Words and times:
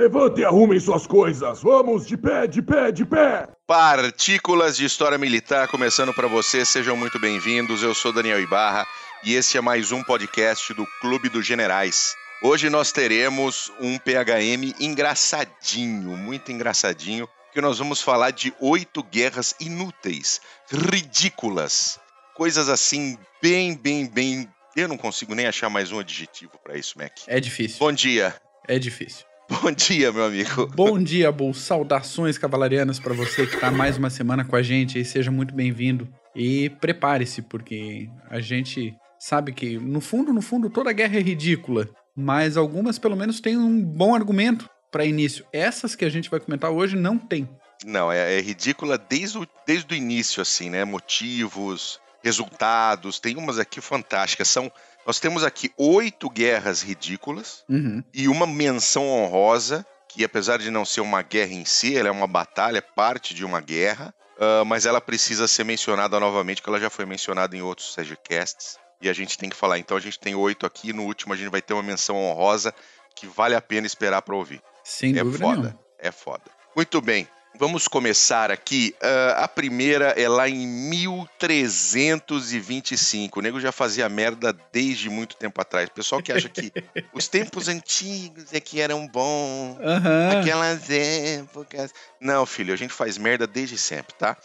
Levante 0.00 0.40
e 0.40 0.44
arrumem 0.46 0.80
suas 0.80 1.06
coisas. 1.06 1.60
Vamos 1.60 2.06
de 2.06 2.16
pé, 2.16 2.46
de 2.46 2.62
pé, 2.62 2.90
de 2.90 3.04
pé. 3.04 3.46
Partículas 3.66 4.74
de 4.74 4.86
História 4.86 5.18
Militar 5.18 5.68
começando 5.68 6.14
para 6.14 6.26
você. 6.26 6.64
Sejam 6.64 6.96
muito 6.96 7.18
bem-vindos. 7.18 7.82
Eu 7.82 7.94
sou 7.94 8.10
Daniel 8.10 8.40
Ibarra 8.40 8.86
e 9.22 9.34
esse 9.34 9.58
é 9.58 9.60
mais 9.60 9.92
um 9.92 10.02
podcast 10.02 10.72
do 10.72 10.86
Clube 11.02 11.28
dos 11.28 11.46
Generais. 11.46 12.14
Hoje 12.42 12.70
nós 12.70 12.90
teremos 12.90 13.70
um 13.78 13.98
PHM 13.98 14.74
engraçadinho, 14.80 16.16
muito 16.16 16.50
engraçadinho, 16.50 17.28
que 17.52 17.60
nós 17.60 17.78
vamos 17.78 18.00
falar 18.00 18.30
de 18.30 18.54
oito 18.58 19.02
guerras 19.02 19.54
inúteis, 19.60 20.40
ridículas, 20.72 22.00
coisas 22.34 22.70
assim 22.70 23.18
bem, 23.42 23.76
bem, 23.76 24.06
bem. 24.06 24.48
Eu 24.74 24.88
não 24.88 24.96
consigo 24.96 25.34
nem 25.34 25.46
achar 25.46 25.68
mais 25.68 25.92
um 25.92 25.98
adjetivo 25.98 26.52
para 26.64 26.78
isso, 26.78 26.96
Mac. 26.96 27.12
É 27.26 27.38
difícil. 27.38 27.78
Bom 27.78 27.92
dia. 27.92 28.34
É 28.66 28.78
difícil. 28.78 29.29
Bom 29.50 29.72
dia, 29.72 30.12
meu 30.12 30.24
amigo. 30.26 30.68
Bom 30.68 31.02
dia, 31.02 31.32
Bull. 31.32 31.52
Saudações 31.52 32.38
cavalarianas 32.38 33.00
para 33.00 33.12
você 33.12 33.48
que 33.48 33.56
tá 33.56 33.68
mais 33.68 33.98
uma 33.98 34.08
semana 34.08 34.44
com 34.44 34.54
a 34.54 34.62
gente 34.62 35.00
e 35.00 35.04
seja 35.04 35.28
muito 35.28 35.52
bem-vindo. 35.52 36.08
E 36.36 36.70
prepare-se, 36.80 37.42
porque 37.42 38.08
a 38.30 38.38
gente 38.38 38.94
sabe 39.18 39.52
que, 39.52 39.76
no 39.76 40.00
fundo, 40.00 40.32
no 40.32 40.40
fundo, 40.40 40.70
toda 40.70 40.92
guerra 40.92 41.16
é 41.16 41.20
ridícula, 41.20 41.88
mas 42.14 42.56
algumas 42.56 42.96
pelo 42.96 43.16
menos 43.16 43.40
têm 43.40 43.56
um 43.56 43.82
bom 43.82 44.14
argumento 44.14 44.70
para 44.88 45.04
início. 45.04 45.44
Essas 45.52 45.96
que 45.96 46.04
a 46.04 46.08
gente 46.08 46.30
vai 46.30 46.38
comentar 46.38 46.70
hoje 46.70 46.96
não 46.96 47.18
tem. 47.18 47.48
Não, 47.84 48.10
é, 48.12 48.38
é 48.38 48.40
ridícula 48.40 48.96
desde 48.96 49.38
o, 49.38 49.48
desde 49.66 49.92
o 49.92 49.96
início, 49.96 50.40
assim, 50.40 50.70
né? 50.70 50.84
Motivos, 50.84 52.00
resultados. 52.22 53.18
Tem 53.18 53.36
umas 53.36 53.58
aqui 53.58 53.80
fantásticas. 53.80 54.48
São 54.48 54.70
nós 55.06 55.18
temos 55.18 55.44
aqui 55.44 55.72
oito 55.76 56.28
guerras 56.28 56.82
ridículas 56.82 57.64
Uhum. 57.68 58.02
e 58.12 58.28
uma 58.28 58.46
menção 58.46 59.08
honrosa, 59.08 59.84
que 60.08 60.24
apesar 60.24 60.58
de 60.58 60.70
não 60.70 60.84
ser 60.84 61.00
uma 61.00 61.22
guerra 61.22 61.52
em 61.52 61.64
si, 61.64 61.96
ela 61.96 62.08
é 62.08 62.12
uma 62.12 62.26
batalha, 62.26 62.82
parte 62.82 63.32
de 63.34 63.44
uma 63.44 63.60
guerra, 63.60 64.12
ah, 64.38 64.64
mas 64.64 64.86
ela 64.86 65.00
precisa 65.00 65.46
ser 65.46 65.64
mencionada 65.64 66.18
novamente, 66.18 66.60
porque 66.60 66.70
ela 66.70 66.80
já 66.80 66.90
foi 66.90 67.04
mencionada 67.06 67.56
em 67.56 67.62
outros 67.62 67.92
SEGCasts, 67.94 68.78
e 69.00 69.08
a 69.08 69.12
gente 69.12 69.38
tem 69.38 69.48
que 69.48 69.56
falar. 69.56 69.78
Então 69.78 69.96
a 69.96 70.00
gente 70.00 70.18
tem 70.18 70.34
oito 70.34 70.66
aqui, 70.66 70.92
no 70.92 71.04
último 71.04 71.32
a 71.32 71.36
gente 71.36 71.50
vai 71.50 71.62
ter 71.62 71.74
uma 71.74 71.82
menção 71.82 72.16
honrosa 72.16 72.74
que 73.14 73.26
vale 73.26 73.54
a 73.54 73.60
pena 73.60 73.86
esperar 73.86 74.22
para 74.22 74.34
ouvir. 74.34 74.62
Sem 74.82 75.18
é 75.18 75.22
dúvida 75.22 75.44
foda, 75.44 75.78
é 75.98 76.10
foda. 76.10 76.44
Muito 76.74 77.00
bem, 77.00 77.28
vamos 77.58 77.86
começar 77.88 78.50
aqui. 78.50 78.94
Ah, 79.02 79.44
a 79.44 79.48
primeira 79.48 80.14
é 80.16 80.26
lá 80.28 80.48
em 80.48 80.66
1325. 80.66 83.38
O 83.38 83.42
nego 83.42 83.60
já 83.60 83.70
fazia 83.72 84.08
merda 84.08 84.56
desde 84.72 85.10
muito 85.10 85.36
tempo 85.36 85.60
atrás. 85.60 85.88
O 85.88 85.92
pessoal 85.92 86.22
que 86.22 86.32
acha 86.32 86.48
que 86.48 86.72
os 87.12 87.28
tempos 87.28 87.68
antigos 87.68 88.52
é 88.52 88.60
que 88.60 88.80
eram 88.80 89.06
bons, 89.06 89.78
Aham. 89.82 90.40
aquelas 90.40 90.88
épocas. 90.90 91.92
Não, 92.20 92.44
filho, 92.46 92.72
a 92.72 92.76
gente 92.76 92.92
faz 92.92 93.16
merda 93.18 93.46
desde 93.46 93.76
sempre, 93.78 94.14
tá? 94.14 94.36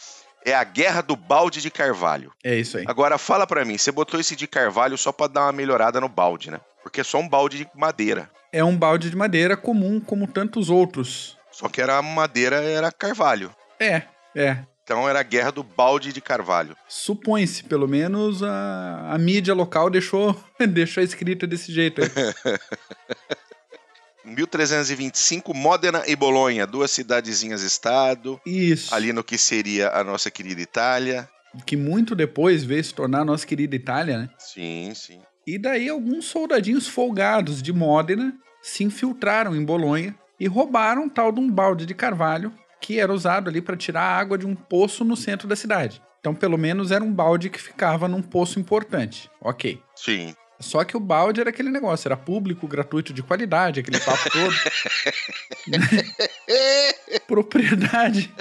É 0.47 0.53
a 0.53 0.64
Guerra 0.64 1.02
do 1.02 1.16
Balde 1.16 1.59
de 1.59 1.72
Carvalho. 1.72 2.31
É 2.44 2.56
isso 2.56 2.78
aí. 2.78 2.86
Agora 2.88 3.17
fala 3.17 3.47
pra 3.47 3.66
mim, 3.66 3.80
você 3.80 3.92
botou 3.92 4.19
esse 4.19 4.36
de 4.36 4.45
carvalho 4.45 4.95
só 4.95 5.12
pra 5.12 5.25
dar 5.25 5.42
uma 5.45 5.52
melhorada 5.52 6.00
no 6.00 6.08
balde, 6.08 6.52
né? 6.52 6.59
Porque 6.84 7.02
é 7.02 7.03
só 7.03 7.17
um 7.17 7.28
balde 7.28 7.58
de 7.58 7.67
madeira. 7.73 8.30
É 8.53 8.64
um 8.64 8.78
balde 8.78 9.09
de 9.09 9.16
madeira 9.16 9.58
comum 9.58 10.00
como 10.00 10.28
tantos 10.28 10.69
outros. 10.69 11.34
Só 11.56 11.70
que 11.70 11.80
era 11.80 12.02
madeira, 12.02 12.58
era 12.58 12.92
carvalho. 12.92 13.50
É, 13.80 14.02
é. 14.36 14.58
Então 14.84 15.08
era 15.08 15.22
a 15.22 15.23
guerra 15.23 15.53
do 15.53 15.64
balde 15.64 16.12
de 16.12 16.20
carvalho. 16.20 16.75
Supõe-se, 16.86 17.64
pelo 17.64 17.88
menos 17.88 18.44
a, 18.44 19.14
a 19.14 19.17
mídia 19.17 19.53
local 19.53 19.89
deixou, 19.89 20.38
deixou 20.70 21.02
escrita 21.02 21.47
desse 21.47 21.72
jeito 21.72 22.02
aí. 22.02 22.09
1325, 24.25 25.53
Módena 25.53 26.03
e 26.08 26.16
Bolonha, 26.16 26.67
duas 26.67 26.91
cidadezinhas-estado, 26.91 28.41
Isso. 28.46 28.94
ali 28.94 29.13
no 29.13 29.24
que 29.24 29.38
seria 29.38 29.91
a 29.91 30.03
nossa 30.03 30.29
querida 30.29 30.59
Itália. 30.59 31.29
Que 31.66 31.78
muito 31.78 32.16
depois 32.16 32.66
veio 32.66 32.84
se 32.84 32.94
tornar 32.94 33.22
a 33.22 33.25
nossa 33.25 33.47
querida 33.47 33.78
Itália, 33.78 34.18
né? 34.18 34.29
Sim, 34.38 34.91
sim. 34.94 35.22
E 35.47 35.58
daí 35.58 35.88
alguns 35.88 36.25
soldadinhos 36.25 36.85
folgados 36.85 37.62
de 37.62 37.72
Módena 37.72 38.34
se 38.62 38.84
infiltraram 38.84 39.56
em 39.56 39.63
Bolonha 39.63 40.13
e 40.40 40.47
roubaram 40.47 41.03
um 41.03 41.09
tal 41.09 41.31
de 41.31 41.40
um 41.40 41.50
balde 41.50 41.85
de 41.85 41.94
carvalho 41.94 42.51
que 42.81 43.00
era 43.00 43.12
usado 43.12 43.50
ali 43.50 43.62
para 43.62 43.75
tirar 43.75 44.01
a 44.01 44.18
água 44.18 44.38
de 44.38 44.46
um 44.46 44.56
poço 44.56 45.03
no 45.03 45.16
centro 45.16 45.47
da 45.47 45.56
cidade. 45.56 46.01
Então, 46.19 46.35
pelo 46.35 46.57
menos 46.57 46.91
era 46.91 47.03
um 47.03 47.12
balde 47.12 47.50
que 47.50 47.62
ficava 47.62 48.07
num 48.07 48.22
poço 48.22 48.59
importante. 48.59 49.29
Ok. 49.41 49.81
Sim. 49.96 50.35
Só 50.59 50.84
que 50.84 50.96
o 50.96 51.00
balde 51.00 51.41
era 51.41 51.50
aquele 51.50 51.69
negócio, 51.69 52.07
era 52.07 52.16
público, 52.16 52.68
gratuito, 52.68 53.13
de 53.13 53.22
qualidade, 53.22 53.79
aquele 53.79 54.00
papo 54.00 54.29
todo. 54.31 54.56
Propriedade 57.28 58.34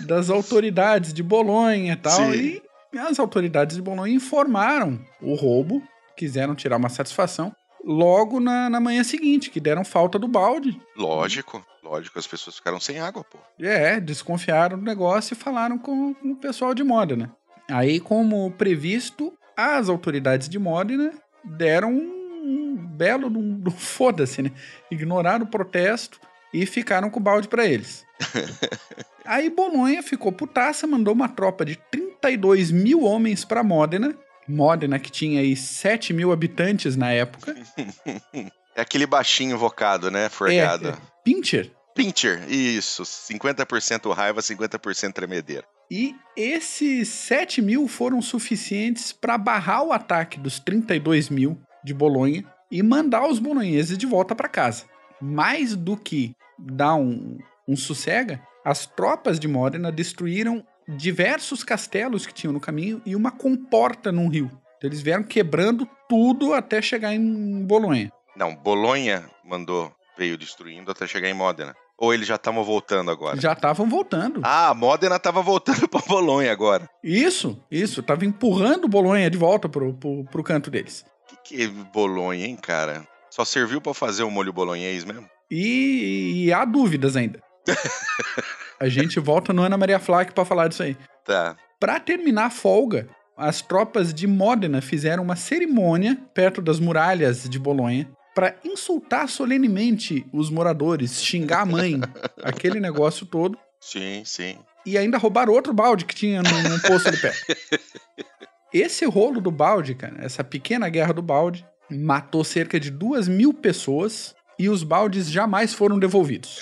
das 0.00 0.30
autoridades 0.30 1.12
de 1.12 1.22
Bolonha 1.22 1.92
e 1.92 1.96
tal. 1.96 2.32
Sim. 2.32 2.60
E 2.92 2.98
as 2.98 3.18
autoridades 3.18 3.76
de 3.76 3.82
Bolonha 3.82 4.14
informaram 4.14 4.98
o 5.22 5.34
roubo, 5.34 5.82
quiseram 6.16 6.54
tirar 6.54 6.76
uma 6.76 6.88
satisfação, 6.88 7.54
logo 7.84 8.40
na, 8.40 8.68
na 8.68 8.80
manhã 8.80 9.02
seguinte, 9.02 9.50
que 9.50 9.60
deram 9.60 9.84
falta 9.84 10.18
do 10.18 10.28
balde. 10.28 10.80
Lógico, 10.96 11.64
lógico, 11.82 12.18
as 12.18 12.26
pessoas 12.26 12.56
ficaram 12.56 12.80
sem 12.80 12.98
água, 12.98 13.24
pô. 13.24 13.38
É, 13.58 14.00
desconfiaram 14.00 14.78
do 14.78 14.84
negócio 14.84 15.34
e 15.34 15.36
falaram 15.36 15.78
com, 15.78 16.14
com 16.14 16.32
o 16.32 16.36
pessoal 16.36 16.74
de 16.74 16.82
Modena. 16.82 17.34
Aí, 17.70 18.00
como 18.00 18.50
previsto, 18.52 19.32
as 19.56 19.88
autoridades 19.88 20.48
de 20.48 20.58
Modena 20.58 21.12
deram 21.44 21.92
um 21.92 22.76
belo 22.76 23.28
um, 23.28 23.62
um 23.66 23.70
foda-se, 23.72 24.42
né? 24.42 24.52
Ignoraram 24.90 25.44
o 25.44 25.48
protesto 25.48 26.20
e 26.52 26.66
ficaram 26.66 27.10
com 27.10 27.20
o 27.20 27.22
balde 27.22 27.48
pra 27.48 27.66
eles. 27.66 28.04
Aí 29.24 29.48
Bolonha 29.48 30.02
ficou 30.02 30.32
putaça, 30.32 30.86
mandou 30.86 31.14
uma 31.14 31.28
tropa 31.28 31.64
de 31.64 31.76
32 31.90 32.70
mil 32.70 33.04
homens 33.04 33.44
pra 33.44 33.62
Modena. 33.62 34.14
Modena 34.50 34.98
que 34.98 35.10
tinha 35.10 35.40
aí 35.40 35.56
7 35.56 36.12
mil 36.12 36.32
habitantes 36.32 36.96
na 36.96 37.10
época. 37.12 37.54
É 38.76 38.82
aquele 38.82 39.04
baixinho 39.04 39.56
invocado, 39.56 40.12
né? 40.12 40.28
Forgado. 40.28 40.88
É, 40.88 40.92
é, 40.92 40.96
Pincher. 41.24 41.72
Pincher, 41.94 42.48
isso. 42.48 43.02
50% 43.02 44.14
raiva, 44.14 44.40
50% 44.40 45.12
tremedeira. 45.12 45.64
E 45.90 46.14
esses 46.36 47.08
7 47.08 47.60
mil 47.60 47.88
foram 47.88 48.22
suficientes 48.22 49.12
para 49.12 49.36
barrar 49.36 49.82
o 49.82 49.92
ataque 49.92 50.38
dos 50.38 50.60
32 50.60 51.28
mil 51.28 51.60
de 51.84 51.92
Bolonha 51.92 52.44
e 52.70 52.82
mandar 52.82 53.26
os 53.26 53.40
bolonheses 53.40 53.98
de 53.98 54.06
volta 54.06 54.34
para 54.34 54.48
casa. 54.48 54.84
Mais 55.20 55.74
do 55.74 55.96
que 55.96 56.34
dar 56.56 56.94
um, 56.94 57.38
um 57.66 57.76
sossega, 57.76 58.40
as 58.64 58.86
tropas 58.86 59.40
de 59.40 59.48
Modena 59.48 59.90
destruíram 59.90 60.64
diversos 60.96 61.62
castelos 61.64 62.26
que 62.26 62.34
tinham 62.34 62.52
no 62.52 62.60
caminho 62.60 63.00
e 63.04 63.14
uma 63.14 63.30
comporta 63.30 64.10
num 64.10 64.28
rio. 64.28 64.50
Eles 64.82 65.00
vieram 65.00 65.22
quebrando 65.22 65.88
tudo 66.08 66.54
até 66.54 66.80
chegar 66.80 67.14
em 67.14 67.64
Bolonha. 67.64 68.10
Não, 68.36 68.54
Bolonha 68.54 69.28
mandou, 69.44 69.92
veio 70.16 70.38
destruindo 70.38 70.90
até 70.90 71.06
chegar 71.06 71.28
em 71.28 71.34
Módena. 71.34 71.74
Ou 71.98 72.14
eles 72.14 72.26
já 72.26 72.36
estavam 72.36 72.64
voltando 72.64 73.10
agora? 73.10 73.38
Já 73.38 73.52
estavam 73.52 73.86
voltando. 73.86 74.40
Ah, 74.42 74.72
Módena 74.74 75.18
tava 75.18 75.42
voltando 75.42 75.86
pra 75.88 76.00
Bolonha 76.00 76.50
agora. 76.50 76.88
Isso, 77.04 77.62
isso. 77.70 78.02
Tava 78.02 78.24
empurrando 78.24 78.88
Bolonha 78.88 79.28
de 79.28 79.36
volta 79.36 79.68
pro, 79.68 79.92
pro, 79.92 80.24
pro 80.24 80.42
canto 80.42 80.70
deles. 80.70 81.04
Que 81.28 81.36
que 81.56 81.62
é 81.64 81.68
Bolonha, 81.68 82.46
hein, 82.46 82.56
cara? 82.56 83.06
Só 83.30 83.44
serviu 83.44 83.82
pra 83.82 83.92
fazer 83.92 84.22
o 84.22 84.30
molho 84.30 84.52
bolonhês 84.52 85.04
mesmo? 85.04 85.28
E, 85.50 86.46
e 86.46 86.52
há 86.52 86.64
dúvidas 86.64 87.16
ainda. 87.16 87.42
a 88.80 88.88
gente 88.88 89.20
volta 89.20 89.52
no 89.52 89.62
Ana 89.62 89.76
Maria 89.76 89.98
Flack 89.98 90.32
pra 90.32 90.44
falar 90.44 90.68
disso 90.68 90.82
aí. 90.82 90.96
Tá. 91.24 91.56
Pra 91.78 92.00
terminar 92.00 92.46
a 92.46 92.50
folga, 92.50 93.08
as 93.36 93.60
tropas 93.60 94.12
de 94.12 94.26
Módena 94.26 94.80
fizeram 94.80 95.22
uma 95.22 95.36
cerimônia 95.36 96.18
perto 96.34 96.62
das 96.62 96.80
muralhas 96.80 97.48
de 97.48 97.58
Bolonha 97.58 98.10
para 98.34 98.54
insultar 98.64 99.28
solenemente 99.28 100.24
os 100.32 100.50
moradores, 100.50 101.22
xingar 101.22 101.60
a 101.62 101.66
mãe, 101.66 102.00
aquele 102.42 102.80
negócio 102.80 103.26
todo, 103.26 103.58
Sim, 103.80 104.22
sim. 104.24 104.56
e 104.86 104.96
ainda 104.96 105.18
roubar 105.18 105.50
outro 105.50 105.72
balde 105.74 106.04
que 106.04 106.14
tinha 106.14 106.42
num, 106.42 106.62
num 106.68 106.78
poço 106.78 107.08
ali 107.08 107.16
perto. 107.18 107.44
Esse 108.72 109.04
rolo 109.04 109.40
do 109.40 109.50
balde, 109.50 109.96
cara, 109.96 110.14
essa 110.24 110.44
pequena 110.44 110.88
guerra 110.88 111.12
do 111.12 111.20
balde, 111.20 111.66
matou 111.90 112.44
cerca 112.44 112.78
de 112.78 112.88
duas 112.88 113.26
mil 113.26 113.52
pessoas 113.52 114.32
e 114.60 114.68
os 114.68 114.82
baldes 114.82 115.30
jamais 115.30 115.72
foram 115.72 115.98
devolvidos. 115.98 116.60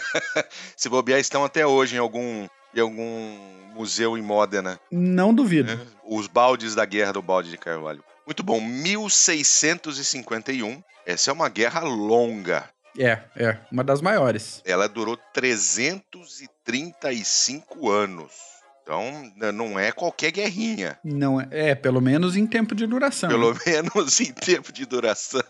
Se 0.74 0.88
bobear, 0.88 1.20
estão 1.20 1.44
até 1.44 1.66
hoje 1.66 1.96
em 1.96 1.98
algum, 1.98 2.46
em 2.74 2.80
algum 2.80 3.36
museu 3.74 4.16
em 4.16 4.22
Módena. 4.22 4.80
Não 4.90 5.34
duvido. 5.34 5.76
né? 5.76 5.86
Os 6.08 6.26
baldes 6.28 6.74
da 6.74 6.86
guerra 6.86 7.12
do 7.12 7.20
balde 7.20 7.50
de 7.50 7.58
Carvalho. 7.58 8.02
Muito 8.24 8.42
bom, 8.42 8.58
1651. 8.58 10.82
Essa 11.04 11.30
é 11.30 11.34
uma 11.34 11.50
guerra 11.50 11.80
longa. 11.80 12.64
É, 12.98 13.20
é, 13.36 13.58
uma 13.70 13.84
das 13.84 14.00
maiores. 14.00 14.62
Ela 14.64 14.88
durou 14.88 15.18
335 15.34 17.90
anos. 17.90 18.32
Então, 18.82 19.30
não 19.52 19.78
é 19.78 19.92
qualquer 19.92 20.30
guerrinha. 20.30 20.98
Não 21.04 21.38
é, 21.40 21.48
é, 21.50 21.74
pelo 21.74 22.00
menos 22.00 22.36
em 22.36 22.46
tempo 22.46 22.72
de 22.72 22.86
duração. 22.86 23.28
Pelo 23.28 23.52
menos 23.66 24.20
em 24.20 24.32
tempo 24.32 24.72
de 24.72 24.86
duração, 24.86 25.42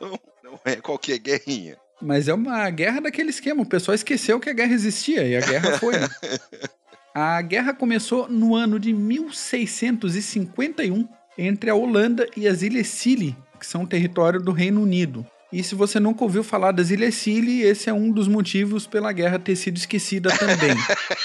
não 0.46 0.58
é 0.64 0.76
qualquer 0.76 1.19
guerrinha. 1.19 1.76
Mas 2.00 2.28
é 2.28 2.34
uma 2.34 2.70
guerra 2.70 3.00
daquele 3.00 3.31
esquema. 3.31 3.62
O 3.62 3.66
pessoal 3.66 3.94
esqueceu 3.94 4.38
que 4.38 4.48
a 4.48 4.52
guerra 4.52 4.72
existia 4.72 5.26
e 5.26 5.37
a 5.37 5.40
guerra 5.40 5.78
foi. 5.78 5.98
Né? 5.98 6.08
A 7.19 7.40
guerra 7.40 7.72
começou 7.72 8.28
no 8.28 8.54
ano 8.54 8.78
de 8.78 8.93
1651 8.93 11.08
entre 11.38 11.70
a 11.70 11.75
Holanda 11.75 12.28
e 12.37 12.46
as 12.46 12.60
Ilhas 12.60 12.88
Scilly, 12.88 13.34
que 13.58 13.66
são 13.66 13.87
território 13.87 14.38
do 14.38 14.52
Reino 14.52 14.82
Unido. 14.82 15.26
E 15.50 15.62
se 15.62 15.75
você 15.75 15.98
nunca 15.98 16.25
ouviu 16.25 16.44
falar 16.44 16.72
das 16.72 16.90
Ilhas 16.90 17.14
Scilly, 17.14 17.62
esse 17.62 17.88
é 17.88 17.92
um 17.94 18.10
dos 18.10 18.28
motivos 18.28 18.87
pela 18.87 19.12
guerra 19.12 19.38
ter 19.38 19.56
sido 19.56 19.78
esquecida 19.78 20.28
também. 20.37 20.76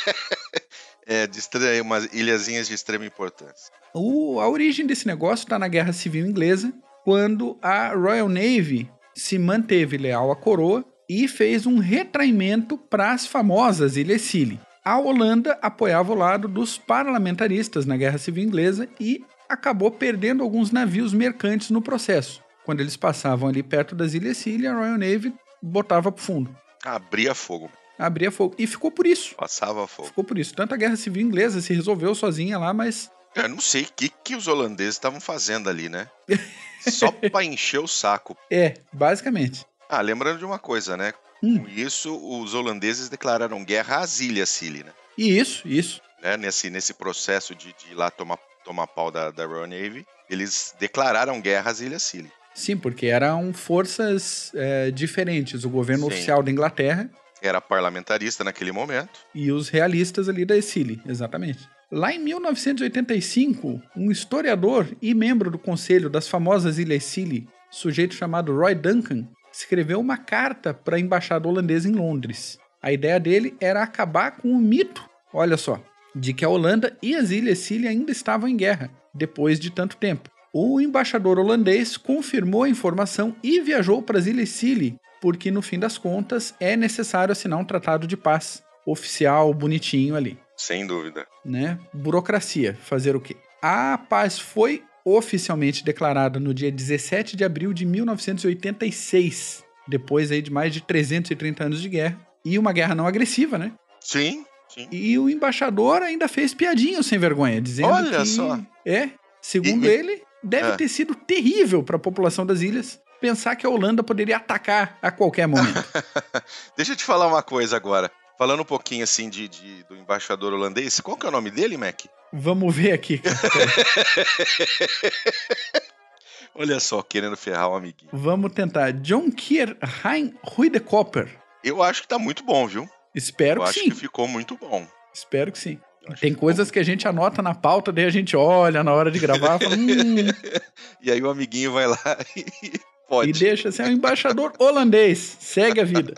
é, 1.06 1.28
de 1.28 1.40
extre... 1.40 1.82
umas 1.82 2.06
ilhazinhas 2.14 2.70
de 2.70 2.74
extrema 2.74 3.06
importância. 3.06 3.70
O, 3.94 4.40
a 4.40 4.48
origem 4.48 4.88
desse 4.88 5.06
negócio 5.06 5.44
está 5.44 5.60
na 5.60 5.68
Guerra 5.68 5.92
Civil 5.92 6.26
Inglesa, 6.26 6.74
quando 7.04 7.58
a 7.62 7.90
Royal 7.90 8.30
Navy 8.30 8.90
se 9.22 9.38
manteve 9.38 9.98
leal 9.98 10.32
à 10.32 10.36
coroa 10.36 10.84
e 11.08 11.28
fez 11.28 11.66
um 11.66 11.78
retraimento 11.78 12.78
para 12.78 13.12
as 13.12 13.26
famosas 13.28 13.96
Ilhas 13.96 14.22
Scilly. 14.22 14.60
A 14.84 14.98
Holanda 14.98 15.60
apoiava 15.62 16.12
o 16.12 16.16
lado 16.16 16.48
dos 16.48 16.78
parlamentaristas 16.78 17.86
na 17.86 17.96
Guerra 17.96 18.18
Civil 18.18 18.44
Inglesa 18.44 18.90
e 19.00 19.24
acabou 19.48 19.92
perdendo 19.92 20.42
alguns 20.42 20.72
navios 20.72 21.14
mercantes 21.14 21.70
no 21.70 21.82
processo. 21.82 22.42
Quando 22.66 22.80
eles 22.80 22.98
passavam 22.98 23.50
ali 23.50 23.62
perto 23.62 23.94
das 23.94 24.14
Ilhas 24.14 24.38
Scilly, 24.38 24.66
a 24.66 24.74
Royal 24.74 24.98
Navy 24.98 25.34
botava 25.62 26.12
pro 26.12 26.24
fundo. 26.24 26.56
Abria 26.84 27.36
fogo. 27.36 27.70
Abria 28.00 28.32
fogo. 28.32 28.56
E 28.58 28.66
ficou 28.66 28.90
por 28.90 29.06
isso. 29.06 29.36
Passava 29.36 29.86
fogo. 29.86 30.08
Ficou 30.08 30.24
por 30.24 30.40
isso. 30.40 30.56
Tanto 30.56 30.74
a 30.74 30.78
Guerra 30.78 30.96
Civil 30.96 31.22
Inglesa 31.22 31.62
se 31.62 31.74
resolveu 31.74 32.16
sozinha 32.16 32.58
lá, 32.58 32.74
mas. 32.74 33.12
Eu 33.36 33.48
não 33.48 33.60
sei 33.60 33.84
o 33.84 33.88
que, 33.96 34.10
que 34.24 34.36
os 34.36 34.48
holandeses 34.48 34.96
estavam 34.96 35.22
fazendo 35.22 35.70
ali, 35.70 35.88
né? 35.88 36.08
Só 36.90 37.12
pra 37.32 37.44
encher 37.44 37.80
o 37.80 37.88
saco. 37.88 38.38
É, 38.50 38.76
basicamente. 38.92 39.66
Ah, 39.90 40.02
lembrando 40.02 40.40
de 40.40 40.46
uma 40.46 40.60
coisa, 40.60 40.96
né? 40.96 41.14
Hum. 41.44 41.60
Com 41.60 41.70
isso, 41.70 42.16
os 42.16 42.54
holandeses 42.54 43.10
declararam 43.10 43.64
guerra 43.64 43.98
às 43.98 44.20
Ilhas 44.20 44.50
Scilly, 44.50 44.84
né? 44.84 44.92
Isso, 45.18 45.68
isso. 45.68 46.02
Né? 46.22 46.38
Nesse, 46.38 46.70
nesse 46.70 46.94
processo 46.94 47.56
de, 47.56 47.74
de 47.74 47.92
ir 47.92 47.96
lá 47.96 48.10
tomar, 48.10 48.38
tomar 48.64 48.88
pau 48.88 49.12
da, 49.12 49.32
da 49.32 49.46
Royal 49.46 49.68
Navy, 49.68 50.06
eles 50.30 50.74
declararam 50.80 51.42
guerra 51.42 51.72
às 51.72 51.82
Ilhas 51.82 52.04
Scilly. 52.04 52.32
Sim, 52.54 52.78
porque 52.78 53.08
eram 53.08 53.54
forças 53.54 54.52
é, 54.54 54.92
diferentes. 54.92 55.64
O 55.64 55.70
governo 55.70 56.06
Sim. 56.06 56.12
oficial 56.12 56.44
da 56.44 56.52
Inglaterra 56.52 57.10
era 57.42 57.60
parlamentarista 57.60 58.44
naquele 58.44 58.72
momento. 58.72 59.20
E 59.34 59.52
os 59.52 59.70
realistas 59.70 60.30
ali 60.30 60.46
da 60.46 60.62
Scilly, 60.62 61.02
exatamente. 61.08 61.68
Lá 61.92 62.14
em 62.14 62.20
1985, 62.20 63.82
um 63.98 64.10
historiador 64.10 64.88
e 65.02 65.14
membro 65.14 65.52
do 65.52 65.60
conselho 65.60 66.10
das 66.10 66.26
famosas 66.26 66.80
Ilhas 66.80 67.04
Scilly, 67.04 67.50
sujeito 67.70 68.16
chamado 68.16 68.56
Roy 68.56 68.74
Duncan, 68.74 69.28
escreveu 69.52 70.00
uma 70.00 70.16
carta 70.16 70.74
para 70.74 70.96
a 70.96 71.00
embaixada 71.02 71.50
holandesa 71.50 71.90
em 71.90 71.92
Londres. 71.92 72.58
A 72.82 72.94
ideia 72.94 73.20
dele 73.20 73.58
era 73.60 73.84
acabar 73.84 74.38
com 74.38 74.54
o 74.54 74.58
mito, 74.58 75.04
olha 75.34 75.58
só, 75.58 75.84
de 76.16 76.34
que 76.34 76.46
a 76.46 76.50
Holanda 76.50 76.96
e 77.02 77.14
as 77.14 77.30
Ilhas 77.30 77.60
Scilly 77.60 77.90
ainda 77.90 78.14
estavam 78.14 78.48
em 78.48 78.56
guerra, 78.56 78.90
depois 79.14 79.60
de 79.60 79.70
tanto 79.70 79.98
tempo. 79.98 80.30
O 80.54 80.80
embaixador 80.80 81.38
holandês 81.38 81.98
confirmou 81.98 82.64
a 82.64 82.70
informação 82.70 83.36
e 83.44 83.60
viajou 83.60 84.02
para 84.02 84.18
as 84.18 84.28
Ilhas 84.28 84.48
Scilly, 84.48 84.96
porque 85.20 85.52
no 85.52 85.62
fim 85.62 85.78
das 85.78 85.98
contas 85.98 86.56
é 86.58 86.78
necessário 86.78 87.34
assinar 87.34 87.60
um 87.60 87.66
tratado 87.66 88.08
de 88.08 88.16
paz 88.16 88.64
oficial, 88.86 89.54
bonitinho 89.54 90.16
ali. 90.16 90.40
Sem 90.62 90.86
dúvida. 90.86 91.26
Né? 91.44 91.80
Burocracia, 91.92 92.78
fazer 92.84 93.16
o 93.16 93.20
quê? 93.20 93.36
A 93.64 93.98
paz 93.98 94.38
foi 94.38 94.84
oficialmente 95.04 95.84
declarada 95.84 96.40
no 96.40 96.54
dia 96.54 96.72
17 96.72 97.36
de 97.36 97.44
abril 97.44 97.74
de 97.74 97.84
1986, 97.84 99.64
depois 99.88 100.32
aí 100.32 100.40
de 100.40 100.52
mais 100.52 100.72
de 100.72 100.82
330 100.82 101.64
anos 101.64 101.82
de 101.82 101.90
guerra, 101.90 102.20
e 102.46 102.60
uma 102.60 102.72
guerra 102.72 102.94
não 102.94 103.08
agressiva, 103.08 103.58
né? 103.58 103.72
Sim, 104.00 104.46
sim. 104.70 104.88
E 104.92 105.18
o 105.18 105.32
embaixador 105.32 106.04
ainda 106.04 106.28
fez 106.28 106.54
piadinho 106.54 107.02
sem 107.02 107.18
vergonha, 107.18 107.60
dizendo 107.60 107.90
Olha 107.90 108.20
que... 108.20 108.28
só. 108.28 108.60
É, 108.86 109.10
segundo 109.42 109.88
e, 109.88 109.90
ele, 109.90 110.22
deve 110.44 110.70
é. 110.70 110.76
ter 110.78 110.90
sido 110.90 111.16
terrível 111.16 111.82
para 111.82 111.96
a 111.96 112.00
população 112.00 112.46
das 112.46 112.62
ilhas 112.62 113.02
pensar 113.20 113.56
que 113.56 113.66
a 113.66 113.70
Holanda 113.70 114.04
poderia 114.04 114.38
atacar 114.38 114.98
a 115.02 115.10
qualquer 115.10 115.48
momento. 115.48 115.86
Deixa 116.78 116.92
eu 116.92 116.96
te 116.96 117.04
falar 117.04 117.28
uma 117.28 117.44
coisa 117.44 117.76
agora. 117.76 118.12
Falando 118.42 118.62
um 118.62 118.66
pouquinho 118.66 119.04
assim 119.04 119.30
de, 119.30 119.48
de, 119.48 119.84
do 119.84 119.96
embaixador 119.96 120.52
holandês, 120.52 121.00
qual 121.00 121.16
que 121.16 121.28
é 121.28 121.30
o 121.30 121.32
nome 121.32 121.52
dele, 121.52 121.78
Mac? 121.78 122.06
Vamos 122.34 122.76
ver 122.76 122.92
aqui. 122.92 123.22
Olha 126.56 126.80
só, 126.80 127.04
querendo 127.04 127.38
ferrar 127.38 127.70
o 127.70 127.74
um 127.74 127.76
amiguinho. 127.76 128.10
Vamos 128.12 128.52
tentar. 128.52 128.94
John 128.94 129.30
Kier 129.30 129.78
Hein 130.04 130.34
Ruidekopper. 130.44 131.30
Eu 131.64 131.84
acho 131.84 132.02
que 132.02 132.08
tá 132.08 132.18
muito 132.18 132.44
bom, 132.44 132.66
viu? 132.66 132.90
Espero 133.14 133.60
Eu 133.60 133.66
que 133.66 133.70
acho 133.70 133.80
sim. 133.80 133.90
que 133.92 133.96
ficou 133.96 134.28
muito 134.28 134.58
bom. 134.58 134.88
Espero 135.14 135.52
que 135.52 135.60
sim. 135.60 135.80
Tem 136.20 136.34
coisas 136.34 136.72
que 136.72 136.80
a 136.80 136.84
gente 136.84 137.08
anota 137.08 137.44
na 137.44 137.54
pauta, 137.54 137.92
daí 137.92 138.06
a 138.06 138.10
gente 138.10 138.36
olha 138.36 138.84
na 138.84 138.92
hora 138.92 139.12
de 139.12 139.20
gravar 139.20 139.60
fala, 139.60 139.76
hum. 139.76 140.16
E 141.00 141.12
aí 141.12 141.22
o 141.22 141.30
amiguinho 141.30 141.74
vai 141.74 141.86
lá 141.86 142.18
e 142.36 142.74
pode. 143.12 143.30
E 143.30 143.34
deixa 143.34 143.70
ser 143.74 143.84
um 143.84 143.92
embaixador 143.92 144.54
holandês. 144.58 145.36
Segue 145.42 145.82
a 145.82 145.84
vida. 145.84 146.14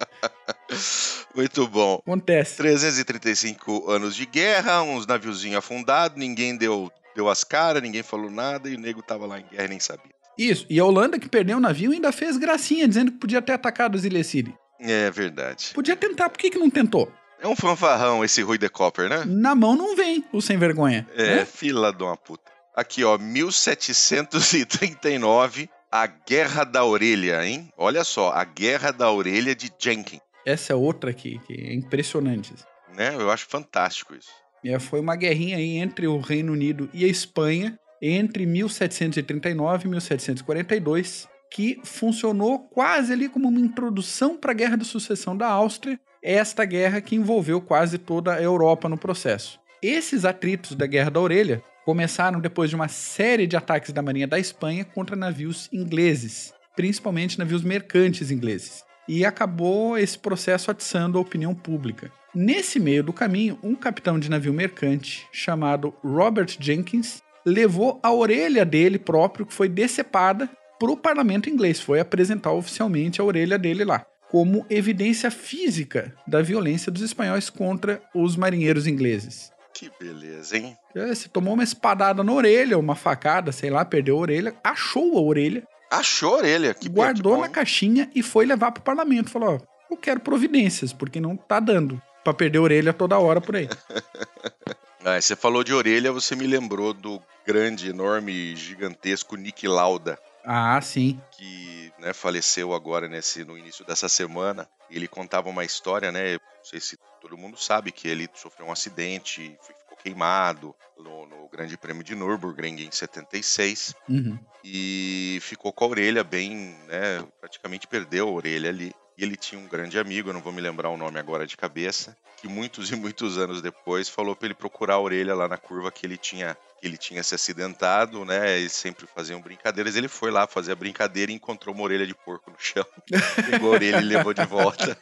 Muito 1.33 1.67
bom. 1.67 1.95
Acontece. 1.95 2.57
335 2.57 3.89
anos 3.89 4.15
de 4.15 4.27
guerra, 4.27 4.83
uns 4.83 5.07
naviozinhos 5.07 5.57
afundados, 5.57 6.15
ninguém 6.15 6.55
deu, 6.55 6.91
deu 7.15 7.27
as 7.27 7.43
caras, 7.43 7.81
ninguém 7.81 8.03
falou 8.03 8.29
nada 8.29 8.69
e 8.69 8.75
o 8.75 8.79
nego 8.79 9.01
tava 9.01 9.25
lá 9.25 9.39
em 9.39 9.45
guerra 9.49 9.65
e 9.65 9.69
nem 9.69 9.79
sabia. 9.79 10.13
Isso, 10.37 10.67
e 10.69 10.79
a 10.79 10.85
Holanda 10.85 11.17
que 11.17 11.27
perdeu 11.27 11.57
o 11.57 11.59
navio 11.59 11.91
ainda 11.91 12.11
fez 12.11 12.37
gracinha, 12.37 12.87
dizendo 12.87 13.11
que 13.11 13.17
podia 13.17 13.41
ter 13.41 13.53
atacado 13.53 13.97
Ilhas 13.97 14.27
City. 14.27 14.53
É 14.79 15.09
verdade. 15.09 15.71
Podia 15.73 15.95
tentar, 15.95 16.29
por 16.29 16.37
que, 16.37 16.51
que 16.51 16.59
não 16.59 16.69
tentou? 16.69 17.11
É 17.39 17.47
um 17.47 17.55
fanfarrão 17.55 18.23
esse 18.23 18.39
Rui 18.41 18.59
de 18.59 18.69
Copper, 18.69 19.09
né? 19.09 19.23
Na 19.25 19.55
mão 19.55 19.75
não 19.75 19.95
vem 19.95 20.23
o 20.31 20.39
sem 20.41 20.57
vergonha. 20.57 21.07
É, 21.15 21.37
né? 21.37 21.45
fila 21.45 21.91
de 21.91 22.03
uma 22.03 22.17
puta. 22.17 22.51
Aqui, 22.75 23.03
ó, 23.03 23.17
1739, 23.17 25.69
a 25.93 26.07
Guerra 26.07 26.63
da 26.63 26.83
Orelha, 26.83 27.45
hein? 27.45 27.69
Olha 27.77 28.03
só, 28.03 28.31
a 28.31 28.43
Guerra 28.43 28.89
da 28.89 29.11
Orelha 29.11 29.53
de 29.53 29.71
Jenkins. 29.77 30.21
Essa 30.43 30.73
é 30.73 30.75
outra 30.75 31.11
aqui, 31.11 31.39
que 31.45 31.53
é 31.53 31.71
impressionante. 31.71 32.51
Né? 32.97 33.13
Eu 33.13 33.29
acho 33.29 33.45
fantástico 33.45 34.15
isso. 34.15 34.31
É, 34.65 34.79
foi 34.79 34.99
uma 34.99 35.15
guerrinha 35.15 35.57
aí 35.57 35.77
entre 35.77 36.07
o 36.07 36.19
Reino 36.19 36.53
Unido 36.53 36.89
e 36.95 37.05
a 37.05 37.07
Espanha, 37.07 37.77
entre 38.01 38.43
1739 38.43 39.85
e 39.85 39.87
1742, 39.91 41.27
que 41.51 41.79
funcionou 41.83 42.57
quase 42.57 43.13
ali 43.13 43.29
como 43.29 43.47
uma 43.47 43.59
introdução 43.59 44.35
para 44.35 44.49
a 44.49 44.55
Guerra 44.55 44.77
de 44.77 44.85
Sucessão 44.85 45.37
da 45.37 45.47
Áustria, 45.47 45.99
esta 46.23 46.65
guerra 46.65 47.01
que 47.01 47.15
envolveu 47.15 47.61
quase 47.61 47.99
toda 47.99 48.33
a 48.33 48.41
Europa 48.41 48.89
no 48.89 48.97
processo. 48.97 49.59
Esses 49.79 50.25
atritos 50.25 50.75
da 50.75 50.87
Guerra 50.87 51.11
da 51.11 51.19
Orelha 51.19 51.63
começaram 51.85 52.39
depois 52.39 52.69
de 52.69 52.75
uma 52.75 52.87
série 52.87 53.47
de 53.47 53.55
ataques 53.55 53.91
da 53.91 54.01
Marinha 54.01 54.27
da 54.27 54.39
Espanha 54.39 54.85
contra 54.85 55.15
navios 55.15 55.69
ingleses, 55.71 56.53
principalmente 56.75 57.37
navios 57.37 57.63
mercantes 57.63 58.31
ingleses, 58.31 58.83
e 59.07 59.25
acabou 59.25 59.97
esse 59.97 60.17
processo 60.17 60.71
atiçando 60.71 61.17
a 61.17 61.21
opinião 61.21 61.53
pública. 61.53 62.11
Nesse 62.33 62.79
meio 62.79 63.03
do 63.03 63.13
caminho, 63.13 63.59
um 63.61 63.75
capitão 63.75 64.17
de 64.17 64.29
navio 64.29 64.53
mercante 64.53 65.27
chamado 65.31 65.93
Robert 66.03 66.57
Jenkins 66.59 67.21
levou 67.45 67.99
a 68.01 68.11
orelha 68.11 68.65
dele 68.65 68.97
próprio, 68.97 69.45
que 69.45 69.53
foi 69.53 69.69
decepada, 69.69 70.49
para 70.79 70.91
o 70.91 70.97
parlamento 70.97 71.49
inglês, 71.49 71.79
foi 71.79 71.99
apresentar 71.99 72.51
oficialmente 72.51 73.21
a 73.21 73.23
orelha 73.23 73.57
dele 73.59 73.85
lá 73.85 74.05
como 74.33 74.65
evidência 74.67 75.29
física 75.29 76.11
da 76.25 76.41
violência 76.41 76.91
dos 76.91 77.03
espanhóis 77.03 77.51
contra 77.51 78.01
os 78.15 78.35
marinheiros 78.35 78.87
ingleses. 78.87 79.52
Que 79.73 79.91
beleza, 79.99 80.57
hein? 80.57 80.77
É, 80.95 81.07
você 81.07 81.27
tomou 81.27 81.55
uma 81.55 81.63
espadada 81.63 82.23
na 82.23 82.31
orelha, 82.31 82.77
uma 82.77 82.95
facada, 82.95 83.51
sei 83.51 83.69
lá, 83.69 83.83
perdeu 83.83 84.17
a 84.17 84.21
orelha, 84.21 84.55
achou 84.63 85.17
a 85.17 85.21
orelha. 85.21 85.67
Achou 85.89 86.35
a 86.35 86.37
orelha? 86.37 86.73
Que 86.73 86.87
guardou 86.87 87.37
na 87.37 87.49
caixinha 87.49 88.09
e 88.13 88.21
foi 88.21 88.45
levar 88.45 88.71
pro 88.71 88.83
parlamento. 88.83 89.31
Falou: 89.31 89.55
ó, 89.55 89.93
eu 89.93 89.97
quero 89.97 90.19
providências, 90.19 90.93
porque 90.93 91.19
não 91.19 91.35
tá 91.35 91.59
dando 91.59 92.01
para 92.23 92.33
perder 92.33 92.59
a 92.59 92.61
orelha 92.61 92.93
toda 92.93 93.17
hora 93.17 93.41
por 93.41 93.55
aí. 93.55 93.67
ah, 95.03 95.19
você 95.19 95.35
falou 95.35 95.63
de 95.63 95.73
orelha, 95.73 96.11
você 96.11 96.35
me 96.35 96.45
lembrou 96.47 96.93
do 96.93 97.21
grande, 97.45 97.89
enorme, 97.89 98.55
gigantesco 98.55 99.35
Nick 99.35 99.67
Lauda. 99.67 100.17
Ah, 100.45 100.79
sim. 100.81 101.19
Que 101.31 101.91
né, 101.99 102.13
faleceu 102.13 102.73
agora 102.73 103.07
nesse, 103.07 103.43
no 103.43 103.57
início 103.57 103.85
dessa 103.85 104.09
semana. 104.09 104.67
Ele 104.89 105.07
contava 105.07 105.49
uma 105.49 105.65
história, 105.65 106.11
né? 106.11 106.37
Não 106.63 106.69
sei 106.69 106.79
se 106.79 106.97
todo 107.19 107.37
mundo 107.37 107.57
sabe 107.57 107.91
que 107.91 108.07
ele 108.07 108.29
sofreu 108.33 108.67
um 108.67 108.71
acidente, 108.71 109.57
ficou 109.61 109.97
queimado 110.01 110.73
no, 110.97 111.27
no 111.27 111.49
Grande 111.49 111.77
Prêmio 111.77 112.05
de 112.05 112.15
Nürburgring 112.15 112.81
em 112.81 112.89
76 112.89 113.93
uhum. 114.07 114.39
e 114.63 115.39
ficou 115.41 115.73
com 115.73 115.83
a 115.83 115.87
orelha 115.89 116.23
bem, 116.23 116.77
né? 116.87 117.21
Praticamente 117.41 117.85
perdeu 117.85 118.29
a 118.29 118.31
orelha 118.31 118.69
ali. 118.69 118.95
E 119.17 119.23
ele 119.23 119.35
tinha 119.35 119.59
um 119.59 119.67
grande 119.67 119.99
amigo, 119.99 120.29
eu 120.29 120.33
não 120.33 120.41
vou 120.41 120.53
me 120.53 120.61
lembrar 120.61 120.89
o 120.89 120.97
nome 120.97 121.19
agora 121.19 121.45
de 121.45 121.57
cabeça, 121.57 122.15
que 122.37 122.47
muitos 122.47 122.91
e 122.91 122.95
muitos 122.95 123.37
anos 123.37 123.61
depois 123.61 124.07
falou 124.07 124.33
para 124.33 124.47
ele 124.47 124.55
procurar 124.55 124.95
a 124.95 124.99
orelha 124.99 125.35
lá 125.35 125.49
na 125.49 125.57
curva 125.57 125.91
que 125.91 126.05
ele 126.05 126.17
tinha 126.17 126.57
que 126.79 126.87
ele 126.87 126.97
tinha 126.97 127.23
se 127.23 127.33
acidentado, 127.35 128.25
né? 128.25 128.57
E 128.59 128.69
sempre 128.69 129.07
faziam 129.07 129.39
brincadeiras. 129.39 129.95
Ele 129.95 130.09
foi 130.09 130.31
lá 130.31 130.45
fazer 130.47 130.73
a 130.73 130.75
brincadeira 130.75 131.31
e 131.31 131.35
encontrou 131.35 131.73
uma 131.73 131.83
orelha 131.83 132.05
de 132.05 132.13
porco 132.13 132.51
no 132.51 132.57
chão. 132.59 132.85
Pegou 133.49 133.71
a 133.71 133.75
orelha 133.75 133.99
e 133.99 134.03
levou 134.03 134.33
de 134.33 134.45
volta. 134.45 134.97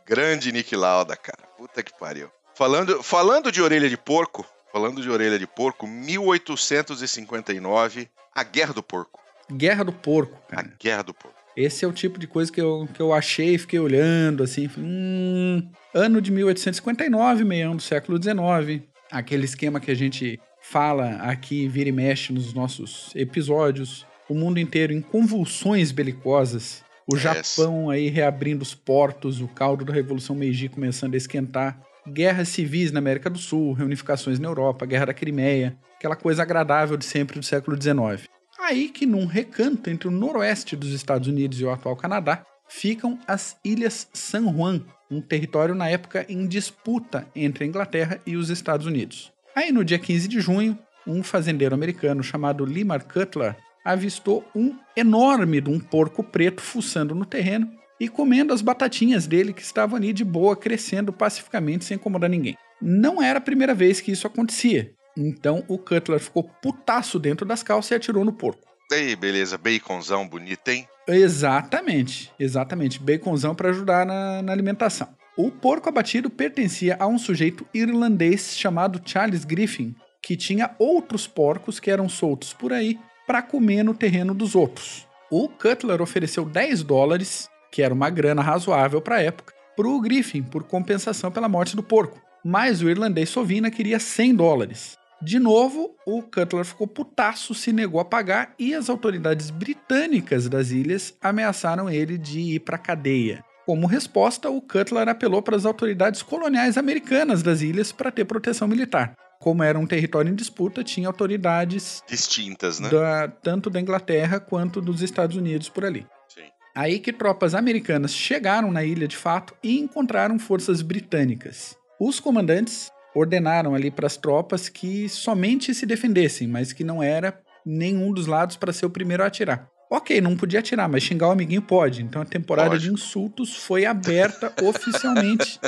Grande 0.05 0.51
Nick 0.51 0.75
Lauda, 0.75 1.15
cara. 1.15 1.47
Puta 1.57 1.81
que 1.81 1.97
pariu. 1.97 2.29
Falando, 2.53 3.01
falando 3.01 3.51
de 3.51 3.61
orelha 3.61 3.89
de 3.89 3.97
porco, 3.97 4.45
falando 4.71 5.01
de 5.01 5.09
orelha 5.09 5.39
de 5.39 5.47
porco, 5.47 5.87
1859, 5.87 8.07
a 8.33 8.43
Guerra 8.43 8.73
do 8.73 8.83
Porco. 8.83 9.19
Guerra 9.51 9.83
do 9.83 9.91
Porco, 9.91 10.37
A 10.51 10.57
cara. 10.57 10.73
Guerra 10.79 11.03
do 11.03 11.13
Porco. 11.13 11.35
Esse 11.55 11.85
é 11.85 11.87
o 11.87 11.93
tipo 11.93 12.19
de 12.19 12.27
coisa 12.27 12.51
que 12.51 12.59
eu, 12.59 12.87
que 12.93 13.01
eu 13.01 13.13
achei, 13.13 13.57
fiquei 13.57 13.79
olhando, 13.79 14.43
assim, 14.43 14.67
falei, 14.67 14.89
hum, 14.89 15.69
ano 15.93 16.21
de 16.21 16.31
1859, 16.31 17.45
meião 17.45 17.75
do 17.75 17.81
século 17.81 18.21
XIX, 18.21 18.83
aquele 19.09 19.45
esquema 19.45 19.79
que 19.79 19.89
a 19.89 19.95
gente 19.95 20.39
fala 20.61 21.11
aqui, 21.21 21.67
vira 21.67 21.87
e 21.87 21.93
mexe 21.93 22.33
nos 22.33 22.53
nossos 22.53 23.11
episódios, 23.15 24.05
o 24.27 24.33
mundo 24.33 24.59
inteiro 24.59 24.91
em 24.91 25.01
convulsões 25.01 25.91
belicosas, 25.91 26.83
o 27.07 27.15
Yes. 27.15 27.21
Japão 27.55 27.89
aí 27.89 28.09
reabrindo 28.09 28.63
os 28.63 28.73
portos, 28.73 29.41
o 29.41 29.47
caldo 29.47 29.85
da 29.85 29.93
Revolução 29.93 30.35
Meiji 30.35 30.69
começando 30.69 31.13
a 31.13 31.17
esquentar, 31.17 31.79
guerras 32.07 32.49
civis 32.49 32.91
na 32.91 32.99
América 32.99 33.29
do 33.29 33.37
Sul, 33.37 33.73
reunificações 33.73 34.39
na 34.39 34.47
Europa, 34.47 34.85
Guerra 34.85 35.07
da 35.07 35.13
Crimeia, 35.13 35.77
aquela 35.95 36.15
coisa 36.15 36.41
agradável 36.43 36.97
de 36.97 37.05
sempre 37.05 37.39
do 37.39 37.45
século 37.45 37.79
XIX. 37.81 38.27
Aí 38.59 38.89
que 38.89 39.05
num 39.05 39.25
recanto 39.25 39.89
entre 39.89 40.07
o 40.07 40.11
noroeste 40.11 40.75
dos 40.75 40.91
Estados 40.91 41.27
Unidos 41.27 41.59
e 41.59 41.65
o 41.65 41.71
atual 41.71 41.95
Canadá, 41.95 42.43
ficam 42.67 43.19
as 43.27 43.57
Ilhas 43.63 44.07
San 44.13 44.51
Juan, 44.51 44.81
um 45.09 45.21
território 45.21 45.75
na 45.75 45.87
época 45.87 46.25
em 46.27 46.47
disputa 46.47 47.27
entre 47.35 47.63
a 47.63 47.67
Inglaterra 47.67 48.19
e 48.25 48.35
os 48.35 48.49
Estados 48.49 48.87
Unidos. 48.87 49.31
Aí 49.55 49.71
no 49.71 49.85
dia 49.85 49.99
15 49.99 50.27
de 50.27 50.39
junho, 50.39 50.77
um 51.05 51.21
fazendeiro 51.21 51.75
americano 51.75 52.23
chamado 52.23 52.65
Limar 52.65 53.05
Cutler 53.05 53.55
avistou 53.85 54.43
um 54.55 54.75
enorme 54.97 55.61
de 55.61 55.69
um 55.69 55.79
porco 55.79 56.23
preto 56.23 56.61
fuçando 56.61 57.13
no 57.13 57.23
terreno 57.23 57.71
e 57.99 58.09
comendo 58.09 58.51
as 58.51 58.61
batatinhas 58.61 59.27
dele 59.27 59.53
que 59.53 59.61
estavam 59.61 59.95
ali 59.95 60.11
de 60.11 60.25
boa, 60.25 60.55
crescendo 60.55 61.13
pacificamente 61.13 61.85
sem 61.85 61.95
incomodar 61.95 62.29
ninguém. 62.29 62.57
Não 62.81 63.21
era 63.21 63.37
a 63.37 63.41
primeira 63.41 63.75
vez 63.75 64.01
que 64.01 64.11
isso 64.11 64.27
acontecia. 64.27 64.91
Então 65.15 65.63
o 65.67 65.77
Cutler 65.77 66.19
ficou 66.19 66.43
putaço 66.43 67.19
dentro 67.19 67.45
das 67.45 67.63
calças 67.63 67.91
e 67.91 67.95
atirou 67.95 68.25
no 68.25 68.33
porco. 68.33 68.65
Ei, 68.91 69.15
beleza, 69.15 69.57
baconzão 69.57 70.27
bonito, 70.27 70.67
hein? 70.67 70.87
Exatamente, 71.07 72.31
exatamente. 72.39 72.99
Baconzão 72.99 73.55
para 73.55 73.69
ajudar 73.69 74.05
na, 74.05 74.41
na 74.41 74.51
alimentação. 74.51 75.07
O 75.37 75.51
porco 75.51 75.89
abatido 75.89 76.29
pertencia 76.29 76.95
a 76.99 77.07
um 77.07 77.17
sujeito 77.17 77.65
irlandês 77.73 78.57
chamado 78.57 79.01
Charles 79.05 79.43
Griffin, 79.43 79.95
que 80.21 80.35
tinha 80.35 80.75
outros 80.79 81.27
porcos 81.27 81.79
que 81.79 81.91
eram 81.91 82.07
soltos 82.09 82.53
por 82.53 82.73
aí 82.73 82.99
para 83.25 83.41
comer 83.41 83.83
no 83.83 83.93
terreno 83.93 84.33
dos 84.33 84.55
outros. 84.55 85.07
O 85.31 85.49
Cutler 85.49 86.01
ofereceu 86.01 86.45
10 86.45 86.83
dólares, 86.83 87.49
que 87.71 87.81
era 87.81 87.93
uma 87.93 88.09
grana 88.09 88.41
razoável 88.41 89.01
para 89.01 89.15
a 89.17 89.21
época, 89.21 89.53
para 89.75 89.87
o 89.87 89.99
Griffin 89.99 90.43
por 90.43 90.63
compensação 90.63 91.31
pela 91.31 91.49
morte 91.49 91.75
do 91.75 91.83
porco. 91.83 92.21
Mas 92.43 92.81
o 92.81 92.89
irlandês 92.89 93.29
Sovina 93.29 93.71
queria 93.71 93.99
100 93.99 94.35
dólares. 94.35 94.97
De 95.21 95.39
novo, 95.39 95.95
o 96.05 96.21
Cutler 96.21 96.63
ficou 96.65 96.85
putaço, 96.85 97.55
se 97.55 97.73
negou 97.73 97.99
a 97.99 98.05
pagar 98.05 98.53
e 98.59 98.75
as 98.75 98.89
autoridades 98.89 99.49
britânicas 99.49 100.47
das 100.47 100.69
ilhas 100.69 101.15
ameaçaram 101.21 101.89
ele 101.89 102.17
de 102.17 102.39
ir 102.39 102.59
para 102.59 102.77
cadeia. 102.77 103.43
Como 103.65 103.87
resposta, 103.87 104.47
o 104.49 104.61
Cutler 104.61 105.09
apelou 105.09 105.41
para 105.41 105.55
as 105.55 105.65
autoridades 105.65 106.21
coloniais 106.21 106.77
americanas 106.77 107.41
das 107.41 107.61
ilhas 107.61 107.91
para 107.91 108.11
ter 108.11 108.25
proteção 108.25 108.67
militar. 108.67 109.15
Como 109.39 109.61
era 109.63 109.77
um 109.77 109.85
território 109.85 110.31
em 110.31 110.35
disputa, 110.35 110.83
tinha 110.83 111.07
autoridades 111.07 112.01
Distintas, 112.07 112.79
né? 112.79 112.89
da- 112.89 113.27
tanto 113.27 113.69
da 113.69 113.79
Inglaterra 113.79 114.39
quanto 114.39 114.81
dos 114.81 115.01
Estados 115.01 115.35
Unidos 115.37 115.69
por 115.69 115.85
ali. 115.85 116.05
Sim. 116.27 116.43
Aí 116.75 116.99
que 116.99 117.13
tropas 117.13 117.53
americanas 117.53 118.13
chegaram 118.13 118.71
na 118.71 118.83
ilha 118.83 119.07
de 119.07 119.15
fato 119.17 119.53
e 119.63 119.79
encontraram 119.79 120.39
forças 120.39 120.81
britânicas. 120.81 121.75
Os 121.99 122.19
comandantes 122.19 122.89
ordenaram 123.15 123.73
ali 123.75 123.89
para 123.91 124.07
as 124.07 124.17
tropas 124.17 124.67
que 124.67 125.07
somente 125.07 125.73
se 125.73 125.85
defendessem, 125.85 126.47
mas 126.47 126.73
que 126.73 126.83
não 126.83 127.01
era 127.01 127.39
nenhum 127.65 128.11
dos 128.11 128.27
lados 128.27 128.57
para 128.57 128.73
ser 128.73 128.85
o 128.85 128.89
primeiro 128.89 129.23
a 129.23 129.27
atirar. 129.27 129.69
Ok, 129.89 130.19
não 130.19 130.35
podia 130.35 130.59
atirar, 130.59 130.89
mas 130.89 131.03
xingar 131.03 131.27
o 131.27 131.31
amiguinho 131.31 131.61
pode. 131.61 132.01
Então 132.03 132.21
a 132.21 132.25
temporada 132.25 132.71
Pode. 132.71 132.83
de 132.83 132.91
insultos 132.91 133.55
foi 133.55 133.85
aberta 133.85 134.51
oficialmente 134.63 135.59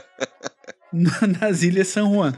na- 0.92 1.28
nas 1.40 1.62
Ilhas 1.64 1.88
San 1.90 2.10
Juan. 2.12 2.34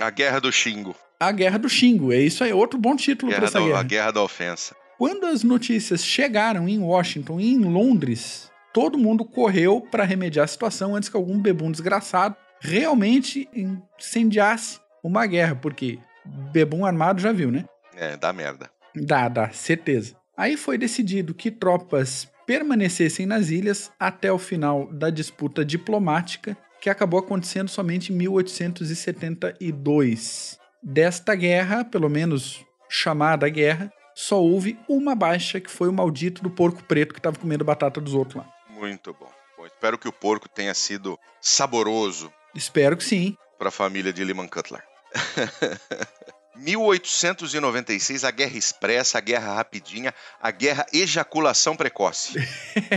A 0.00 0.10
Guerra 0.10 0.40
do 0.40 0.52
Xingo. 0.52 0.94
A 1.20 1.32
Guerra 1.32 1.58
do 1.58 1.68
Xingo, 1.68 2.12
é 2.12 2.18
isso 2.20 2.44
aí, 2.44 2.52
outro 2.52 2.78
bom 2.78 2.94
título 2.94 3.32
para 3.32 3.44
essa 3.44 3.58
da- 3.58 3.66
guerra. 3.66 3.80
a 3.80 3.82
Guerra 3.82 4.10
da 4.12 4.22
Ofensa. 4.22 4.76
Quando 4.96 5.26
as 5.26 5.42
notícias 5.42 6.04
chegaram 6.04 6.68
em 6.68 6.78
Washington 6.80 7.40
e 7.40 7.52
em 7.52 7.58
Londres, 7.58 8.50
todo 8.72 8.98
mundo 8.98 9.24
correu 9.24 9.80
para 9.80 10.04
remediar 10.04 10.44
a 10.44 10.48
situação 10.48 10.94
antes 10.94 11.08
que 11.08 11.16
algum 11.16 11.40
bebum 11.40 11.70
desgraçado 11.70 12.36
realmente 12.60 13.48
incendiasse 13.98 14.80
uma 15.02 15.26
guerra, 15.26 15.54
porque 15.56 15.98
bebum 16.52 16.84
armado 16.84 17.20
já 17.20 17.32
viu, 17.32 17.50
né? 17.50 17.64
É, 17.96 18.16
dá 18.16 18.32
merda. 18.32 18.70
Dá, 18.94 19.28
dá, 19.28 19.50
certeza. 19.50 20.14
Aí 20.36 20.56
foi 20.56 20.78
decidido 20.78 21.34
que 21.34 21.50
tropas 21.50 22.28
permanecessem 22.46 23.26
nas 23.26 23.50
ilhas 23.50 23.90
até 23.98 24.32
o 24.32 24.38
final 24.38 24.88
da 24.92 25.10
disputa 25.10 25.64
diplomática, 25.64 26.56
que 26.80 26.88
acabou 26.90 27.20
acontecendo 27.20 27.68
somente 27.68 28.12
em 28.12 28.16
1872. 28.16 30.58
Desta 30.82 31.34
guerra, 31.34 31.84
pelo 31.84 32.08
menos 32.08 32.64
chamada 32.88 33.46
guerra, 33.48 33.92
só 34.14 34.40
houve 34.42 34.78
uma 34.88 35.14
baixa, 35.14 35.60
que 35.60 35.70
foi 35.70 35.88
o 35.88 35.92
maldito 35.92 36.42
do 36.42 36.50
porco 36.50 36.82
preto 36.84 37.12
que 37.12 37.20
estava 37.20 37.38
comendo 37.38 37.64
batata 37.64 38.00
dos 38.00 38.14
outros 38.14 38.42
lá. 38.42 38.48
Muito 38.70 39.12
bom. 39.12 39.30
Bom, 39.56 39.66
espero 39.66 39.98
que 39.98 40.08
o 40.08 40.12
porco 40.12 40.48
tenha 40.48 40.74
sido 40.74 41.18
saboroso 41.40 42.32
Espero 42.54 42.96
que 42.96 43.04
sim. 43.04 43.36
para 43.58 43.68
a 43.68 43.72
família 43.72 44.12
de 44.12 44.24
Lyman 44.24 44.48
Cutler. 44.48 44.82
1896, 46.56 48.24
a 48.24 48.30
Guerra 48.32 48.56
Expressa, 48.56 49.18
a 49.18 49.20
Guerra 49.20 49.54
Rapidinha, 49.54 50.12
a 50.42 50.50
Guerra 50.50 50.84
Ejaculação 50.92 51.76
Precoce. 51.76 52.34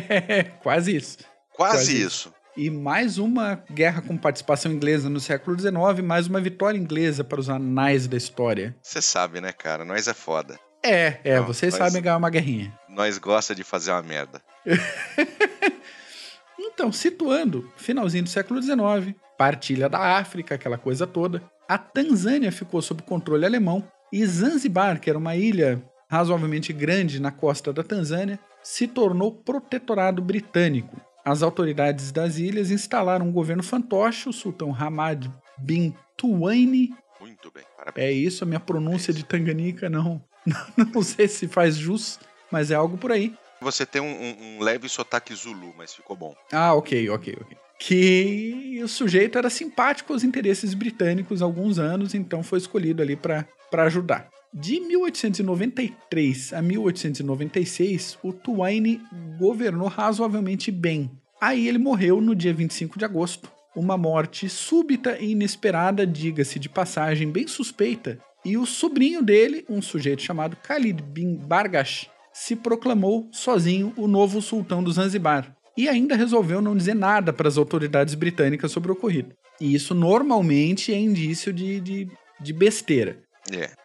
Quase 0.64 0.96
isso. 0.96 1.18
Quase, 1.54 1.76
Quase 1.76 2.02
isso. 2.02 2.34
E 2.56 2.70
mais 2.70 3.18
uma 3.18 3.56
guerra 3.72 4.02
com 4.02 4.18
participação 4.18 4.72
inglesa 4.72 5.10
no 5.10 5.20
século 5.20 5.58
XIX, 5.58 5.74
mais 6.04 6.28
uma 6.28 6.42
vitória 6.42 6.78
inglesa 6.78 7.24
para 7.24 7.40
os 7.40 7.50
anais 7.50 8.08
da 8.08 8.18
história. 8.18 8.76
Você 8.82 9.02
sabe, 9.02 9.40
né, 9.40 9.54
cara? 9.54 9.86
Nós 9.86 10.08
é 10.08 10.14
foda. 10.14 10.60
É, 10.84 11.20
é, 11.24 11.36
Não, 11.38 11.46
vocês 11.46 11.74
mas- 11.78 11.88
sabem 11.88 12.02
ganhar 12.02 12.18
uma 12.18 12.30
guerrinha. 12.30 12.74
Nós 12.90 13.18
gosta 13.18 13.56
de 13.56 13.64
fazer 13.64 13.92
uma 13.92 14.02
merda. 14.04 14.42
Então, 16.74 16.92
situando, 16.92 17.70
finalzinho 17.76 18.24
do 18.24 18.30
século 18.30 18.62
XIX, 18.62 19.14
partilha 19.38 19.90
da 19.90 20.18
África, 20.18 20.56
aquela 20.56 20.78
coisa 20.78 21.06
toda, 21.06 21.44
a 21.68 21.78
Tanzânia 21.78 22.52
ficou 22.52 22.82
sob 22.82 23.02
controle 23.04 23.46
alemão 23.46 23.86
e 24.12 24.26
Zanzibar, 24.26 25.00
que 25.00 25.10
era 25.10 25.20
uma 25.20 25.36
ilha 25.36 25.84
razoavelmente 26.10 26.72
grande 26.72 27.20
na 27.20 27.30
costa 27.32 27.74
da 27.74 27.84
Tanzânia, 27.84 28.40
se 28.64 28.88
tornou 28.88 29.32
protetorado 29.32 30.22
britânico. 30.22 31.00
As 31.24 31.44
autoridades 31.44 32.12
das 32.12 32.38
ilhas 32.38 32.72
instalaram 32.72 33.28
um 33.28 33.32
governo 33.32 33.62
fantoche, 33.64 34.28
o 34.28 34.34
sultão 34.34 34.76
Hamad 34.76 35.28
bin 35.58 35.94
Tuwaini. 36.18 36.96
Muito 37.20 37.52
bem, 37.52 37.64
parabéns. 37.78 38.06
É 38.08 38.12
isso, 38.12 38.44
a 38.44 38.48
minha 38.48 38.60
pronúncia 38.60 39.14
de 39.14 39.24
Tanganica 39.24 39.88
não, 39.90 40.24
não 40.94 41.04
sei 41.04 41.28
se 41.28 41.48
faz 41.48 41.76
jus, 41.78 42.20
mas 42.52 42.72
é 42.72 42.76
algo 42.76 42.98
por 42.98 43.12
aí. 43.12 43.36
Você 43.62 43.86
tem 43.86 44.02
um, 44.02 44.06
um- 44.08 44.58
um 44.58 44.62
leve 44.64 44.90
sotaque 44.90 45.36
zulu, 45.36 45.72
mas 45.78 45.94
ficou 45.94 46.16
bom. 46.16 46.34
Ah, 46.52 46.74
ok, 46.74 47.08
ok, 47.12 47.38
ok. 47.40 47.58
Que 47.78 48.80
o 48.84 48.88
sujeito 48.88 49.38
era 49.38 49.50
simpático 49.50 50.14
aos 50.14 50.24
interesses 50.24 50.74
britânicos 50.74 51.42
há 51.42 51.46
alguns 51.46 51.78
anos, 51.78 52.16
então 52.16 52.42
foi 52.42 52.58
escolhido 52.58 53.02
ali 53.04 53.16
para 53.16 53.46
ajudar. 53.86 54.28
De 54.54 54.82
1893 54.82 56.52
a 56.52 56.62
1896, 56.62 58.18
o 58.22 58.34
Twain 58.34 59.02
governou 59.40 59.88
razoavelmente 59.88 60.70
bem. 60.70 61.10
Aí 61.40 61.70
ele 61.70 61.78
morreu 61.78 62.20
no 62.20 62.36
dia 62.36 62.54
25 62.54 63.00
de 63.00 63.06
agosto. 63.06 63.50
Uma 63.74 63.98
morte 63.98 64.50
súbita 64.50 65.18
e 65.18 65.32
inesperada, 65.32 66.06
diga-se 66.06 66.60
de 66.60 66.68
passagem, 66.68 67.32
bem 67.32 67.48
suspeita. 67.48 68.20
E 68.44 68.58
o 68.58 68.66
sobrinho 68.66 69.24
dele, 69.24 69.64
um 69.70 69.82
sujeito 69.82 70.22
chamado 70.22 70.58
Khalid 70.68 71.02
bin 71.02 71.38
Bargash, 71.38 72.10
se 72.34 72.54
proclamou 72.54 73.30
sozinho 73.32 73.94
o 73.96 74.06
novo 74.06 74.42
sultão 74.42 74.84
do 74.84 74.92
Zanzibar 74.92 75.56
e 75.78 75.88
ainda 75.88 76.16
resolveu 76.16 76.62
não 76.62 76.76
dizer 76.76 76.94
nada 76.94 77.32
para 77.32 77.48
as 77.48 77.58
autoridades 77.58 78.16
britânicas 78.16 78.72
sobre 78.72 78.92
o 78.92 78.96
ocorrido. 78.96 79.34
E 79.62 79.74
isso 79.74 79.96
normalmente 79.96 80.94
é 80.94 81.00
indício 81.00 81.54
de, 81.54 81.80
de, 81.80 82.10
de 82.40 82.52
besteira. 82.52 83.18
É. 83.50 83.81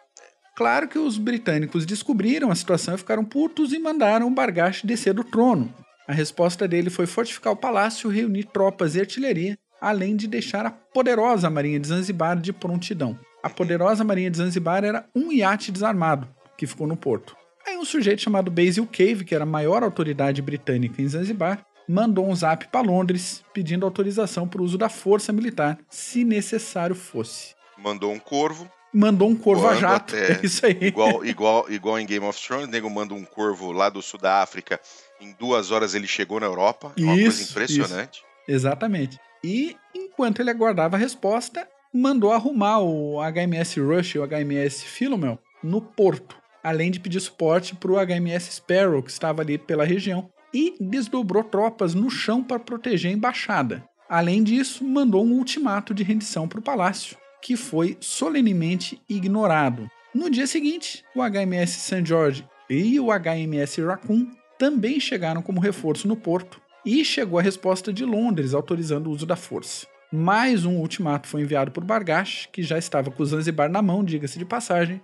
Claro 0.57 0.87
que 0.87 0.97
os 0.97 1.19
britânicos 1.19 1.85
descobriram 1.85 2.49
a 2.49 2.55
situação 2.55 2.95
e 2.95 2.97
ficaram 2.97 3.23
putos 3.23 3.71
e 3.73 3.77
mandaram 3.77 4.33
Bargash 4.33 4.81
descer 4.83 5.13
do 5.13 5.23
trono. 5.23 5.71
A 6.07 6.11
resposta 6.11 6.67
dele 6.67 6.89
foi 6.89 7.05
fortificar 7.05 7.53
o 7.53 7.55
palácio, 7.55 8.09
reunir 8.09 8.45
tropas 8.45 8.95
e 8.95 8.99
artilharia, 8.99 9.55
além 9.79 10.15
de 10.15 10.25
deixar 10.25 10.65
a 10.65 10.71
poderosa 10.71 11.47
Marinha 11.47 11.79
de 11.79 11.87
Zanzibar 11.87 12.41
de 12.41 12.51
prontidão. 12.51 13.19
A 13.43 13.51
poderosa 13.51 14.03
Marinha 14.03 14.31
de 14.31 14.37
Zanzibar 14.37 14.83
era 14.83 15.07
um 15.15 15.31
iate 15.31 15.71
desarmado, 15.71 16.27
que 16.57 16.65
ficou 16.65 16.87
no 16.87 16.97
porto. 16.97 17.37
Aí 17.63 17.77
um 17.77 17.85
sujeito 17.85 18.23
chamado 18.23 18.49
Basil 18.49 18.87
Cave, 18.91 19.25
que 19.25 19.35
era 19.35 19.43
a 19.43 19.47
maior 19.47 19.83
autoridade 19.83 20.41
britânica 20.41 20.99
em 20.99 21.07
Zanzibar, 21.07 21.63
mandou 21.87 22.27
um 22.27 22.35
zap 22.35 22.67
para 22.69 22.81
Londres 22.81 23.43
pedindo 23.53 23.85
autorização 23.85 24.47
para 24.47 24.59
o 24.59 24.65
uso 24.65 24.75
da 24.75 24.89
força 24.89 25.31
militar, 25.31 25.77
se 25.87 26.23
necessário 26.23 26.95
fosse. 26.95 27.53
Mandou 27.77 28.11
um 28.11 28.17
corvo. 28.17 28.67
Mandou 28.93 29.29
um 29.29 29.35
corvo 29.35 29.67
a 29.67 29.75
jato. 29.75 30.15
até- 30.15 30.39
É 30.41 30.45
isso 30.45 30.65
aí. 30.65 30.77
Igual, 30.81 31.23
igual, 31.25 31.65
igual 31.71 31.99
em 31.99 32.05
Game 32.05 32.25
of 32.25 32.41
Thrones, 32.41 32.67
o 32.67 32.71
nego 32.71 32.89
manda 32.89 33.13
um 33.13 33.23
corvo 33.23 33.71
lá 33.71 33.89
do 33.89 34.01
sul 34.01 34.19
da 34.19 34.41
África. 34.41 34.79
Em 35.19 35.33
duas 35.37 35.71
horas 35.71 35.93
ele 35.93 36.07
chegou 36.07 36.39
na 36.39 36.45
Europa. 36.45 36.93
É 36.97 37.01
uma 37.01 37.13
coisa 37.13 37.41
Isso, 37.41 37.51
impressionante. 37.51 38.23
Exatamente. 38.47 39.19
E 39.43 39.75
enquanto 39.93 40.39
ele 40.39 40.49
aguardava 40.49 40.95
a 40.95 40.99
resposta, 40.99 41.67
mandou 41.93 42.31
arrumar 42.31 42.79
o 42.79 43.17
HMS 43.21 43.79
Rush 43.79 44.15
e 44.15 44.19
o 44.19 44.27
HMS 44.27 44.83
Philomel 44.83 45.37
no 45.63 45.81
porto, 45.81 46.35
além 46.63 46.89
de 46.91 46.99
pedir 46.99 47.19
suporte 47.19 47.75
para 47.75 47.91
o 47.91 47.97
HMS 47.99 48.51
Sparrow, 48.51 49.03
que 49.03 49.11
estava 49.11 49.41
ali 49.41 49.57
pela 49.57 49.85
região, 49.85 50.29
e 50.53 50.75
desdobrou 50.79 51.43
tropas 51.43 51.93
no 51.93 52.09
chão 52.09 52.43
para 52.43 52.59
proteger 52.59 53.11
a 53.11 53.13
embaixada. 53.13 53.83
Além 54.09 54.41
disso, 54.43 54.83
mandou 54.85 55.25
um 55.25 55.33
ultimato 55.33 55.93
de 55.93 56.03
rendição 56.03 56.47
para 56.47 56.59
o 56.59 56.63
palácio, 56.63 57.17
que 57.41 57.55
foi 57.55 57.97
solenemente 57.99 59.01
ignorado. 59.07 59.89
No 60.13 60.29
dia 60.29 60.47
seguinte, 60.47 61.03
o 61.15 61.21
HMS 61.21 61.71
St. 61.79 62.05
George 62.05 62.47
e 62.69 62.99
o 62.99 63.07
HMS 63.07 63.81
Raccoon 63.81 64.27
também 64.57 64.99
chegaram 64.99 65.41
como 65.41 65.59
reforço 65.59 66.07
no 66.07 66.15
porto, 66.15 66.59
e 66.87 67.03
chegou 67.03 67.37
a 67.37 67.41
resposta 67.41 67.91
de 67.91 68.05
Londres 68.05 68.53
autorizando 68.53 69.07
o 69.07 69.11
uso 69.11 69.25
da 69.25 69.35
força. 69.35 69.85
Mais 70.09 70.63
um 70.63 70.77
ultimato 70.77 71.27
foi 71.27 71.41
enviado 71.41 71.69
por 71.69 71.83
Bargash, 71.83 72.47
que 72.49 72.63
já 72.63 72.77
estava 72.77 73.11
com 73.11 73.21
o 73.21 73.25
Zanzibar 73.25 73.69
na 73.69 73.81
mão, 73.81 74.05
diga-se 74.05 74.39
de 74.39 74.45
passagem, 74.45 75.01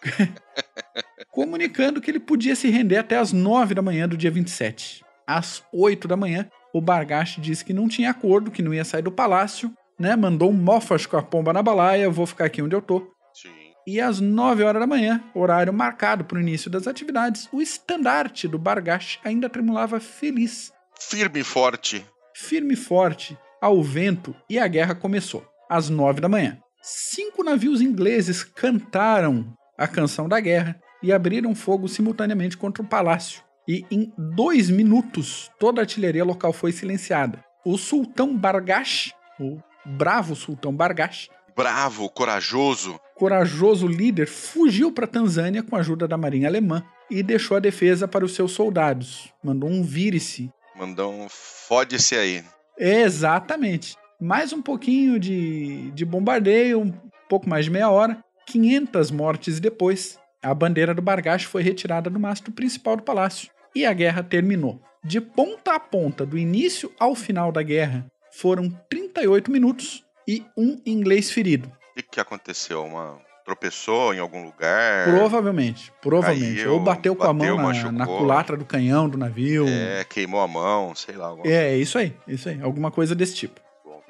comunicando 1.32 2.00
que 2.00 2.08
ele 2.08 2.20
podia 2.20 2.54
se 2.54 2.70
render 2.70 2.98
até 2.98 3.16
às 3.18 3.32
9 3.32 3.74
da 3.74 3.82
manhã 3.82 4.08
do 4.08 4.16
dia 4.16 4.30
27. 4.30 5.04
Às 5.26 5.64
8 5.72 6.06
da 6.06 6.16
manhã, 6.16 6.48
o 6.72 6.80
Bargash 6.80 7.38
disse 7.40 7.64
que 7.64 7.72
não 7.72 7.88
tinha 7.88 8.10
acordo, 8.10 8.52
que 8.52 8.62
não 8.62 8.72
ia 8.72 8.84
sair 8.84 9.02
do 9.02 9.10
palácio, 9.10 9.72
né? 9.98 10.14
Mandou 10.16 10.50
um 10.50 10.54
mofas 10.54 11.06
com 11.06 11.16
a 11.16 11.22
pomba 11.22 11.52
na 11.52 11.62
balaia, 11.62 12.10
vou 12.10 12.26
ficar 12.26 12.46
aqui 12.46 12.62
onde 12.62 12.74
eu 12.74 12.82
tô. 12.82 13.00
Sim. 13.32 13.50
E 13.86 14.00
às 14.00 14.20
9 14.20 14.62
horas 14.62 14.80
da 14.80 14.86
manhã, 14.86 15.22
horário 15.34 15.72
marcado 15.72 16.24
para 16.24 16.38
o 16.38 16.40
início 16.40 16.70
das 16.70 16.86
atividades, 16.86 17.48
o 17.52 17.60
estandarte 17.60 18.48
do 18.48 18.58
Bargash 18.58 19.18
ainda 19.24 19.48
tremulava 19.48 20.00
feliz, 20.00 20.72
Firme 20.98 21.40
e 21.40 21.44
forte. 21.44 22.04
firme 22.34 22.74
e 22.74 22.76
forte, 22.76 23.36
ao 23.60 23.82
vento, 23.82 24.34
e 24.48 24.58
a 24.58 24.66
guerra 24.66 24.94
começou. 24.94 25.44
Às 25.68 25.88
9 25.90 26.20
da 26.20 26.28
manhã. 26.28 26.58
Cinco 26.82 27.42
navios 27.42 27.80
ingleses 27.80 28.44
cantaram 28.44 29.54
a 29.78 29.88
canção 29.88 30.28
da 30.28 30.38
guerra 30.40 30.78
e 31.02 31.12
abriram 31.12 31.54
fogo 31.54 31.88
simultaneamente 31.88 32.56
contra 32.56 32.82
o 32.82 32.86
palácio. 32.86 33.42
E 33.66 33.84
em 33.90 34.12
dois 34.18 34.68
minutos, 34.68 35.50
toda 35.58 35.80
a 35.80 35.82
artilharia 35.82 36.24
local 36.24 36.52
foi 36.52 36.70
silenciada. 36.72 37.42
O 37.64 37.78
sultão 37.78 38.36
Bargash, 38.36 39.12
o 39.40 39.58
bravo 39.84 40.34
sultão 40.34 40.74
Bargash, 40.74 41.28
Bravo, 41.56 42.08
corajoso. 42.10 42.98
corajoso 43.14 43.86
líder 43.86 44.26
fugiu 44.26 44.90
para 44.90 45.06
Tanzânia 45.06 45.62
com 45.62 45.76
a 45.76 45.78
ajuda 45.78 46.08
da 46.08 46.16
marinha 46.18 46.48
alemã 46.48 46.82
e 47.08 47.22
deixou 47.22 47.56
a 47.56 47.60
defesa 47.60 48.08
para 48.08 48.24
os 48.24 48.34
seus 48.34 48.50
soldados. 48.52 49.32
Mandou 49.42 49.70
um 49.70 49.82
vire-se. 49.82 50.50
Mandou 50.74 51.12
um 51.12 51.28
fode-se 51.28 52.16
aí. 52.16 52.42
Exatamente. 52.76 53.96
Mais 54.20 54.52
um 54.52 54.60
pouquinho 54.60 55.18
de, 55.20 55.92
de 55.92 56.04
bombardeio, 56.04 56.80
um 56.80 56.92
pouco 57.28 57.48
mais 57.48 57.66
de 57.66 57.70
meia 57.70 57.88
hora. 57.88 58.18
500 58.46 59.10
mortes 59.12 59.60
depois, 59.60 60.18
a 60.42 60.52
bandeira 60.52 60.92
do 60.92 61.00
Bargash 61.00 61.44
foi 61.44 61.62
retirada 61.62 62.10
do 62.10 62.18
mastro 62.18 62.50
principal 62.52 62.96
do 62.96 63.02
palácio 63.04 63.48
e 63.74 63.86
a 63.86 63.92
guerra 63.92 64.22
terminou. 64.22 64.80
De 65.04 65.20
ponta 65.20 65.74
a 65.74 65.80
ponta, 65.80 66.26
do 66.26 66.36
início 66.36 66.90
ao 66.98 67.14
final 67.14 67.52
da 67.52 67.62
guerra, 67.62 68.06
foram 68.36 68.68
38 68.88 69.50
minutos 69.50 70.04
e 70.26 70.44
um 70.56 70.80
inglês 70.84 71.30
ferido. 71.30 71.70
O 71.96 72.02
que, 72.02 72.20
aconteceu? 72.20 72.84
Uma 72.84 73.18
tropeçou 73.44 74.14
em 74.14 74.18
algum 74.18 74.42
lugar? 74.42 75.06
Provavelmente, 75.06 75.92
provavelmente. 76.00 76.56
Caiu, 76.56 76.72
Ou 76.72 76.80
bateu 76.80 77.14
com 77.14 77.24
a 77.24 77.32
bateu, 77.32 77.56
mão 77.56 77.72
na, 77.72 77.92
na 77.92 78.06
culatra 78.06 78.56
do 78.56 78.64
canhão 78.64 79.08
do 79.08 79.18
navio. 79.18 79.66
É, 79.68 80.02
queimou 80.04 80.40
a 80.40 80.48
mão, 80.48 80.94
sei 80.94 81.14
lá. 81.14 81.36
É, 81.44 81.76
isso 81.76 81.98
aí, 81.98 82.16
isso 82.26 82.48
aí. 82.48 82.60
Alguma 82.62 82.90
coisa 82.90 83.14
desse 83.14 83.34
tipo. 83.34 83.60
Bom? 83.84 84.02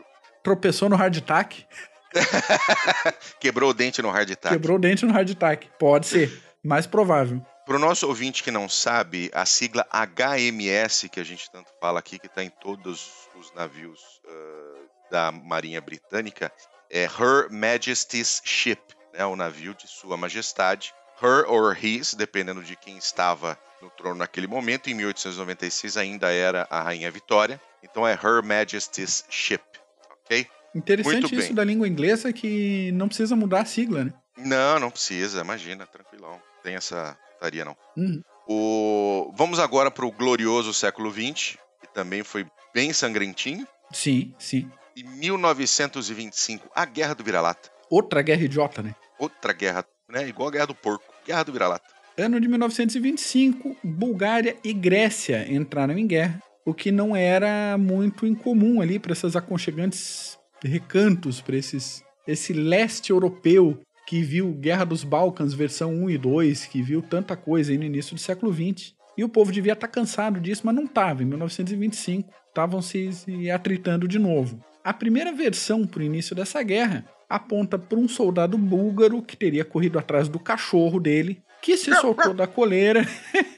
Tropeçou 0.43 0.89
no 0.89 0.97
hard 0.97 1.17
attack, 1.19 1.67
Quebrou 3.41 3.71
o 3.71 3.75
dente 3.75 4.01
no 4.01 4.11
hard 4.11 4.31
attack. 4.31 4.55
quebrou 4.55 4.77
o 4.77 4.81
dente 4.81 5.05
no 5.05 5.13
hard 5.13 5.31
attack. 5.31 5.69
Pode 5.79 6.07
ser, 6.07 6.43
mais 6.63 6.87
provável. 6.87 7.45
Para 7.67 7.77
o 7.77 7.79
nosso 7.79 8.07
ouvinte 8.07 8.43
que 8.43 8.51
não 8.51 8.69
sabe, 8.69 9.31
a 9.33 9.47
sigla 9.47 9.87
HMS, 9.91 11.09
que 11.09 11.19
a 11.19 11.25
gente 11.25 11.51
tanto 11.51 11.71
fala 11.81 11.99
aqui, 11.99 12.19
que 12.19 12.27
está 12.27 12.45
em 12.45 12.51
todos 12.51 13.29
os 13.35 13.53
navios 13.55 14.21
ah, 14.29 14.83
da 15.11 15.33
Marinha 15.33 15.81
Britânica, 15.81 16.53
é 16.91 17.05
Her 17.05 17.51
Majesty's 17.51 18.43
Ship, 18.45 18.81
né, 19.15 19.25
o 19.25 19.35
navio 19.35 19.75
de 19.75 19.89
Sua 19.89 20.17
Majestade. 20.17 20.93
Her 21.23 21.49
or 21.49 21.77
his, 21.83 22.13
dependendo 22.13 22.63
de 22.63 22.77
quem 22.77 22.99
estava 22.99 23.59
no 23.81 23.89
trono 23.89 24.17
naquele 24.17 24.47
momento. 24.47 24.91
Em 24.91 24.95
1896 24.95 25.97
ainda 25.97 26.31
era 26.31 26.67
a 26.69 26.83
Rainha 26.83 27.11
Vitória. 27.11 27.61
Então 27.83 28.07
é 28.07 28.13
Her 28.13 28.43
Majesty's 28.45 29.25
Ship, 29.31 29.63
ok? 30.11 30.47
Interessante 30.75 31.35
isso 31.37 31.55
da 31.55 31.65
língua 31.65 31.87
inglesa 31.87 32.33
que 32.33 32.91
não 32.93 33.07
precisa 33.07 33.37
mudar 33.37 33.61
a 33.61 33.65
sigla, 33.65 34.05
né? 34.05 34.13
Não, 34.37 34.81
não 34.81 34.91
precisa, 34.91 35.41
imagina, 35.41 35.87
tranquilão. 35.87 36.43
Tem 36.63 36.75
essa 36.75 37.17
não. 37.65 37.77
Uhum. 37.97 38.23
O... 38.47 39.33
Vamos 39.37 39.59
agora 39.59 39.91
para 39.91 40.05
o 40.05 40.13
glorioso 40.13 40.73
século 40.73 41.11
XX, 41.11 41.57
que 41.81 41.93
também 41.93 42.23
foi 42.23 42.47
bem 42.75 42.93
sangrentinho. 42.93 43.67
Sim, 43.93 44.35
sim. 44.39 44.71
Em 44.97 45.05
1925, 45.05 46.69
a 46.75 46.85
Guerra 46.85 47.15
do 47.15 47.25
Vira-Lata. 47.25 47.71
Outra 47.91 48.23
guerra 48.23 48.43
idiota, 48.43 48.83
né? 48.83 48.95
Outra 49.19 49.53
guerra, 49.53 49.85
né? 50.09 50.29
Igual 50.29 50.49
a 50.49 50.53
Guerra 50.53 50.67
do 50.67 50.75
Porco. 50.75 51.05
Guerra 51.27 51.43
do 51.45 51.53
Vira-Lata. 51.53 51.95
Ano 52.17 52.41
de 52.41 52.47
1925, 52.47 53.77
Bulgária 53.83 54.57
e 54.63 54.73
Grécia 54.73 55.53
entraram 55.53 55.99
em 55.99 56.07
guerra, 56.07 56.41
o 56.65 56.73
que 56.73 56.93
não 56.93 57.17
era 57.17 57.77
muito 57.77 58.25
incomum 58.25 58.81
ali 58.81 59.01
para 59.01 59.13
essas 59.13 59.35
aconchegantes 59.35 60.39
recantos, 60.63 61.41
para 61.41 61.57
esses 61.57 62.05
esse 62.27 62.53
leste 62.53 63.11
europeu 63.11 63.79
que 64.07 64.23
viu 64.23 64.53
Guerra 64.53 64.85
dos 64.85 65.05
Balcãs 65.05 65.55
versão 65.55 65.93
1 65.93 66.11
e 66.11 66.19
2, 66.19 66.67
que 66.67 66.83
viu 66.83 67.01
tanta 67.03 67.37
coisa 67.37 67.73
aí 67.73 67.79
no 67.79 67.85
início 67.85 68.15
do 68.15 68.21
século 68.21 68.53
20. 68.53 68.95
E 69.17 69.25
o 69.25 69.29
povo 69.29 69.53
devia 69.53 69.73
estar 69.73 69.89
cansado 69.89 70.41
disso, 70.41 70.63
mas 70.65 70.75
não 70.75 70.85
estava. 70.85 71.23
Em 71.23 71.27
1925, 71.27 72.33
estavam 72.49 72.83
se, 72.83 73.13
se 73.13 73.51
atritando 73.51 74.09
de 74.09 74.19
novo. 74.19 74.63
A 74.83 74.93
primeira 74.93 75.33
versão 75.33 75.87
para 75.87 76.01
o 76.01 76.05
início 76.05 76.35
dessa 76.35 76.63
guerra 76.63 77.05
aponta 77.29 77.79
para 77.79 77.99
um 77.99 78.09
soldado 78.09 78.59
búlgaro 78.59 79.23
que 79.23 79.37
teria 79.37 79.65
corrido 79.65 79.99
atrás 79.99 80.29
do 80.29 80.39
cachorro 80.39 81.01
dele, 81.01 81.43
que 81.63 81.77
se 81.77 81.95
soltou 81.95 82.35
da 82.35 82.47
coleira 82.47 83.07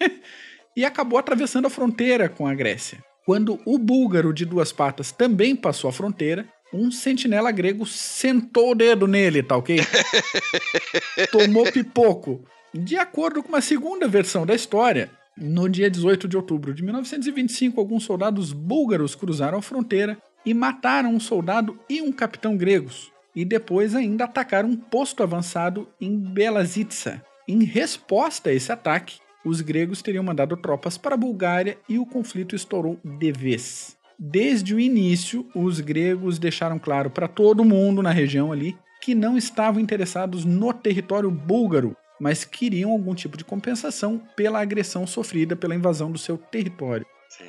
e 0.76 0.84
acabou 0.84 1.18
atravessando 1.18 1.66
a 1.66 1.70
fronteira 1.70 2.28
com 2.28 2.46
a 2.46 2.54
Grécia. 2.54 3.02
Quando 3.24 3.60
o 3.66 3.76
búlgaro 3.76 4.32
de 4.32 4.44
duas 4.44 4.72
patas 4.72 5.10
também 5.10 5.56
passou 5.56 5.90
a 5.90 5.92
fronteira, 5.92 6.46
um 6.72 6.90
sentinela 6.90 7.50
grego 7.50 7.86
sentou 7.86 8.72
o 8.72 8.74
dedo 8.74 9.06
nele, 9.06 9.42
tá 9.42 9.56
ok? 9.56 9.78
Tomou 11.30 11.70
pipoco. 11.70 12.44
De 12.74 12.96
acordo 12.96 13.42
com 13.42 13.48
uma 13.48 13.60
segunda 13.60 14.06
versão 14.06 14.44
da 14.44 14.54
história, 14.54 15.10
no 15.36 15.68
dia 15.68 15.90
18 15.90 16.26
de 16.28 16.36
outubro 16.36 16.74
de 16.74 16.82
1925, 16.82 17.80
alguns 17.80 18.04
soldados 18.04 18.52
búlgaros 18.52 19.14
cruzaram 19.14 19.58
a 19.58 19.62
fronteira 19.62 20.18
e 20.44 20.52
mataram 20.52 21.14
um 21.14 21.20
soldado 21.20 21.78
e 21.88 22.00
um 22.00 22.12
capitão 22.12 22.56
gregos, 22.56 23.10
e 23.34 23.44
depois 23.44 23.94
ainda 23.94 24.24
atacaram 24.24 24.68
um 24.68 24.76
posto 24.76 25.22
avançado 25.22 25.88
em 26.00 26.16
Belazitsa. 26.16 27.22
Em 27.48 27.64
resposta 27.64 28.50
a 28.50 28.52
esse 28.52 28.72
ataque, 28.72 29.18
os 29.44 29.60
gregos 29.60 30.02
teriam 30.02 30.24
mandado 30.24 30.56
tropas 30.56 30.98
para 30.98 31.14
a 31.14 31.18
Bulgária 31.18 31.78
e 31.88 31.98
o 31.98 32.06
conflito 32.06 32.56
estourou 32.56 32.98
de 33.04 33.30
vez. 33.30 33.95
Desde 34.18 34.74
o 34.74 34.80
início, 34.80 35.46
os 35.54 35.80
gregos 35.80 36.38
deixaram 36.38 36.78
claro 36.78 37.10
para 37.10 37.28
todo 37.28 37.64
mundo 37.64 38.02
na 38.02 38.10
região 38.10 38.50
ali 38.50 38.76
que 39.02 39.14
não 39.14 39.36
estavam 39.36 39.80
interessados 39.80 40.44
no 40.44 40.72
território 40.72 41.30
búlgaro, 41.30 41.96
mas 42.18 42.44
queriam 42.44 42.90
algum 42.90 43.14
tipo 43.14 43.36
de 43.36 43.44
compensação 43.44 44.20
pela 44.34 44.60
agressão 44.60 45.06
sofrida 45.06 45.54
pela 45.54 45.74
invasão 45.74 46.10
do 46.10 46.18
seu 46.18 46.38
território. 46.38 47.06
Sim. 47.28 47.44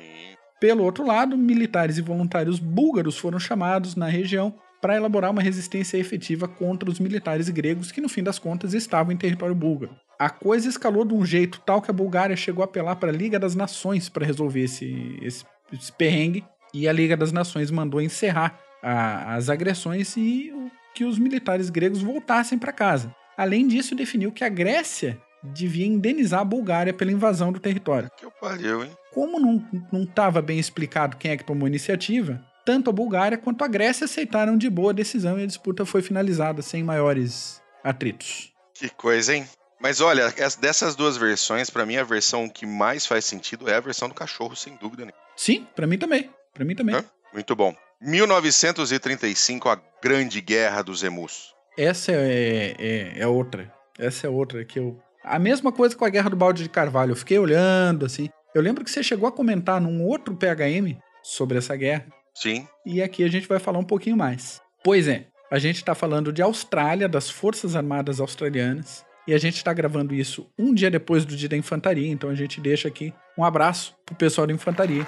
Pelo 0.60 0.84
outro 0.84 1.06
lado, 1.06 1.38
militares 1.38 1.98
e 1.98 2.02
voluntários 2.02 2.58
búlgaros 2.58 3.16
foram 3.16 3.38
chamados 3.38 3.94
na 3.96 4.06
região 4.06 4.54
para 4.80 4.96
elaborar 4.96 5.30
uma 5.30 5.42
resistência 5.42 5.96
efetiva 5.96 6.46
contra 6.46 6.90
os 6.90 7.00
militares 7.00 7.48
gregos 7.48 7.90
que, 7.90 8.00
no 8.00 8.08
fim 8.08 8.22
das 8.22 8.38
contas, 8.38 8.74
estavam 8.74 9.12
em 9.12 9.16
território 9.16 9.54
búlgaro. 9.54 9.96
A 10.18 10.28
coisa 10.28 10.68
escalou 10.68 11.04
de 11.04 11.14
um 11.14 11.24
jeito 11.24 11.60
tal 11.64 11.80
que 11.80 11.90
a 11.90 11.94
Bulgária 11.94 12.36
chegou 12.36 12.62
a 12.62 12.64
apelar 12.64 12.96
para 12.96 13.10
a 13.10 13.14
Liga 13.14 13.38
das 13.38 13.54
Nações 13.54 14.08
para 14.08 14.26
resolver 14.26 14.62
esse, 14.62 15.16
esse, 15.22 15.44
esse, 15.72 15.92
perrengue, 15.92 16.44
e 16.72 16.88
a 16.88 16.92
Liga 16.92 17.16
das 17.16 17.32
Nações 17.32 17.70
mandou 17.70 18.00
encerrar 18.00 18.58
a, 18.82 19.34
as 19.34 19.48
agressões 19.48 20.16
e 20.16 20.52
que 20.94 21.04
os 21.04 21.18
militares 21.18 21.70
gregos 21.70 22.02
voltassem 22.02 22.58
para 22.58 22.72
casa. 22.72 23.14
Além 23.36 23.68
disso, 23.68 23.94
definiu 23.94 24.32
que 24.32 24.44
a 24.44 24.48
Grécia 24.48 25.20
devia 25.42 25.86
indenizar 25.86 26.40
a 26.40 26.44
Bulgária 26.44 26.92
pela 26.92 27.12
invasão 27.12 27.52
do 27.52 27.60
território. 27.60 28.10
Que 28.16 28.26
pariu, 28.40 28.84
hein? 28.84 28.90
Como 29.12 29.38
não 29.92 30.02
estava 30.02 30.42
bem 30.42 30.58
explicado 30.58 31.16
quem 31.16 31.30
é 31.30 31.36
que 31.36 31.44
tomou 31.44 31.66
a 31.66 31.68
iniciativa, 31.68 32.44
tanto 32.64 32.90
a 32.90 32.92
Bulgária 32.92 33.38
quanto 33.38 33.62
a 33.62 33.68
Grécia 33.68 34.04
aceitaram 34.04 34.56
de 34.56 34.68
boa 34.68 34.90
a 34.90 34.94
decisão 34.94 35.38
e 35.38 35.44
a 35.44 35.46
disputa 35.46 35.86
foi 35.86 36.02
finalizada 36.02 36.62
sem 36.62 36.82
maiores 36.82 37.62
atritos. 37.82 38.52
Que 38.74 38.88
coisa, 38.88 39.34
hein? 39.34 39.46
Mas 39.80 40.00
olha, 40.00 40.32
dessas 40.60 40.96
duas 40.96 41.16
versões, 41.16 41.70
para 41.70 41.86
mim 41.86 41.96
a 41.96 42.04
versão 42.04 42.48
que 42.48 42.66
mais 42.66 43.06
faz 43.06 43.24
sentido 43.24 43.70
é 43.70 43.76
a 43.76 43.80
versão 43.80 44.08
do 44.08 44.14
cachorro, 44.14 44.56
sem 44.56 44.76
dúvida 44.76 45.04
nenhuma. 45.04 45.22
Sim, 45.36 45.66
para 45.76 45.86
mim 45.86 45.96
também. 45.96 46.28
Para 46.58 46.64
mim 46.64 46.74
também. 46.74 47.00
Muito 47.32 47.54
bom. 47.54 47.72
1935, 48.00 49.68
a 49.68 49.80
Grande 50.02 50.40
Guerra 50.40 50.82
dos 50.82 51.04
Emus. 51.04 51.54
Essa 51.78 52.10
é, 52.10 52.74
é, 52.76 53.12
é 53.20 53.26
outra. 53.28 53.72
Essa 53.96 54.26
é 54.26 54.30
outra 54.30 54.64
que 54.64 54.80
eu 54.80 55.00
a 55.22 55.38
mesma 55.38 55.70
coisa 55.70 55.94
com 55.94 56.04
a 56.04 56.08
Guerra 56.08 56.30
do 56.30 56.36
Balde 56.36 56.64
de 56.64 56.68
Carvalho. 56.68 57.12
Eu 57.12 57.16
fiquei 57.16 57.38
olhando, 57.38 58.04
assim. 58.04 58.28
Eu 58.52 58.60
lembro 58.60 58.82
que 58.82 58.90
você 58.90 59.04
chegou 59.04 59.28
a 59.28 59.32
comentar 59.32 59.80
num 59.80 60.02
outro 60.02 60.34
PHM 60.34 60.98
sobre 61.22 61.58
essa 61.58 61.76
guerra. 61.76 62.06
Sim. 62.34 62.66
E 62.84 63.00
aqui 63.00 63.22
a 63.22 63.28
gente 63.28 63.46
vai 63.46 63.60
falar 63.60 63.78
um 63.78 63.84
pouquinho 63.84 64.16
mais. 64.16 64.60
Pois 64.82 65.06
é, 65.06 65.26
a 65.48 65.60
gente 65.60 65.76
está 65.76 65.94
falando 65.94 66.32
de 66.32 66.42
Austrália, 66.42 67.08
das 67.08 67.30
Forças 67.30 67.76
Armadas 67.76 68.18
Australianas. 68.18 69.04
E 69.28 69.34
a 69.34 69.38
gente 69.38 69.58
está 69.58 69.72
gravando 69.72 70.12
isso 70.12 70.50
um 70.58 70.74
dia 70.74 70.90
depois 70.90 71.24
do 71.24 71.36
Dia 71.36 71.50
da 71.50 71.56
Infantaria, 71.56 72.10
então 72.10 72.30
a 72.30 72.34
gente 72.34 72.60
deixa 72.60 72.88
aqui 72.88 73.14
um 73.36 73.44
abraço 73.44 73.94
pro 74.04 74.16
pessoal 74.16 74.46
da 74.46 74.52
Infantaria. 74.52 75.06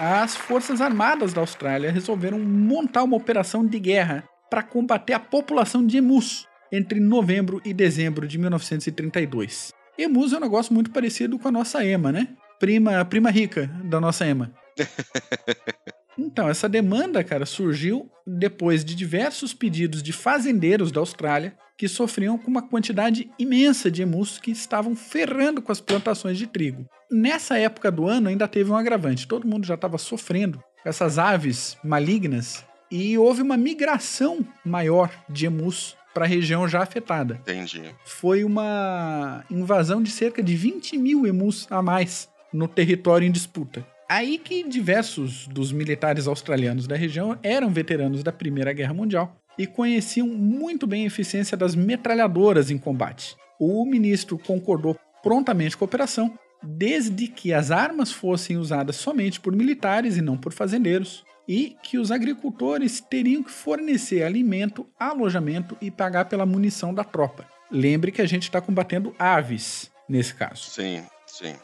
As 0.00 0.36
Forças 0.36 0.80
Armadas 0.80 1.32
da 1.32 1.40
Austrália 1.40 1.90
resolveram 1.90 2.38
montar 2.38 3.02
uma 3.02 3.16
operação 3.16 3.66
de 3.66 3.80
guerra 3.80 4.22
para 4.48 4.62
combater 4.62 5.12
a 5.12 5.18
população 5.18 5.84
de 5.84 5.96
emus 5.96 6.46
entre 6.70 7.00
novembro 7.00 7.60
e 7.64 7.74
dezembro 7.74 8.24
de 8.28 8.38
1932. 8.38 9.72
Emus 9.98 10.32
é 10.32 10.36
um 10.36 10.40
negócio 10.40 10.72
muito 10.72 10.92
parecido 10.92 11.36
com 11.36 11.48
a 11.48 11.50
nossa 11.50 11.84
Ema, 11.84 12.12
né? 12.12 12.28
Prima, 12.60 13.04
prima 13.04 13.28
rica 13.28 13.66
da 13.82 14.00
nossa 14.00 14.24
Ema. 14.24 14.52
Então, 16.18 16.48
essa 16.48 16.68
demanda, 16.68 17.22
cara, 17.22 17.46
surgiu 17.46 18.10
depois 18.26 18.84
de 18.84 18.94
diversos 18.94 19.54
pedidos 19.54 20.02
de 20.02 20.12
fazendeiros 20.12 20.90
da 20.90 21.00
Austrália 21.00 21.54
que 21.76 21.86
sofriam 21.86 22.36
com 22.36 22.50
uma 22.50 22.60
quantidade 22.60 23.30
imensa 23.38 23.88
de 23.88 24.02
emus 24.02 24.36
que 24.36 24.50
estavam 24.50 24.96
ferrando 24.96 25.62
com 25.62 25.70
as 25.70 25.80
plantações 25.80 26.36
de 26.36 26.48
trigo. 26.48 26.84
Nessa 27.08 27.56
época 27.56 27.90
do 27.90 28.06
ano 28.06 28.28
ainda 28.28 28.48
teve 28.48 28.70
um 28.70 28.76
agravante, 28.76 29.28
todo 29.28 29.46
mundo 29.46 29.64
já 29.64 29.74
estava 29.74 29.96
sofrendo 29.96 30.58
com 30.82 30.88
essas 30.88 31.18
aves 31.18 31.76
malignas 31.84 32.64
e 32.90 33.16
houve 33.16 33.42
uma 33.42 33.56
migração 33.56 34.44
maior 34.64 35.10
de 35.28 35.46
emus 35.46 35.96
para 36.12 36.24
a 36.24 36.28
região 36.28 36.66
já 36.66 36.82
afetada. 36.82 37.38
Entendi. 37.42 37.94
Foi 38.04 38.42
uma 38.42 39.44
invasão 39.48 40.02
de 40.02 40.10
cerca 40.10 40.42
de 40.42 40.56
20 40.56 40.98
mil 40.98 41.26
emus 41.26 41.68
a 41.70 41.80
mais 41.80 42.28
no 42.52 42.66
território 42.66 43.26
em 43.26 43.30
disputa. 43.30 43.86
Aí 44.08 44.38
que 44.38 44.66
diversos 44.66 45.46
dos 45.48 45.70
militares 45.70 46.26
australianos 46.26 46.86
da 46.86 46.96
região 46.96 47.38
eram 47.42 47.68
veteranos 47.70 48.22
da 48.22 48.32
Primeira 48.32 48.72
Guerra 48.72 48.94
Mundial 48.94 49.36
e 49.58 49.66
conheciam 49.66 50.26
muito 50.26 50.86
bem 50.86 51.04
a 51.04 51.08
eficiência 51.08 51.58
das 51.58 51.74
metralhadoras 51.74 52.70
em 52.70 52.78
combate. 52.78 53.36
O 53.58 53.84
ministro 53.84 54.38
concordou 54.38 54.96
prontamente 55.22 55.76
com 55.76 55.84
a 55.84 55.86
operação, 55.86 56.38
desde 56.62 57.28
que 57.28 57.52
as 57.52 57.70
armas 57.70 58.10
fossem 58.10 58.56
usadas 58.56 58.96
somente 58.96 59.38
por 59.38 59.54
militares 59.54 60.16
e 60.16 60.22
não 60.22 60.38
por 60.38 60.54
fazendeiros, 60.54 61.22
e 61.46 61.76
que 61.82 61.98
os 61.98 62.10
agricultores 62.10 63.00
teriam 63.00 63.42
que 63.42 63.50
fornecer 63.50 64.22
alimento, 64.22 64.86
alojamento 64.98 65.76
e 65.82 65.90
pagar 65.90 66.26
pela 66.26 66.46
munição 66.46 66.94
da 66.94 67.04
tropa. 67.04 67.46
Lembre 67.70 68.10
que 68.10 68.22
a 68.22 68.26
gente 68.26 68.44
está 68.44 68.60
combatendo 68.60 69.14
aves 69.18 69.90
nesse 70.08 70.34
caso. 70.34 70.70
Sim, 70.70 71.02
sim. 71.26 71.54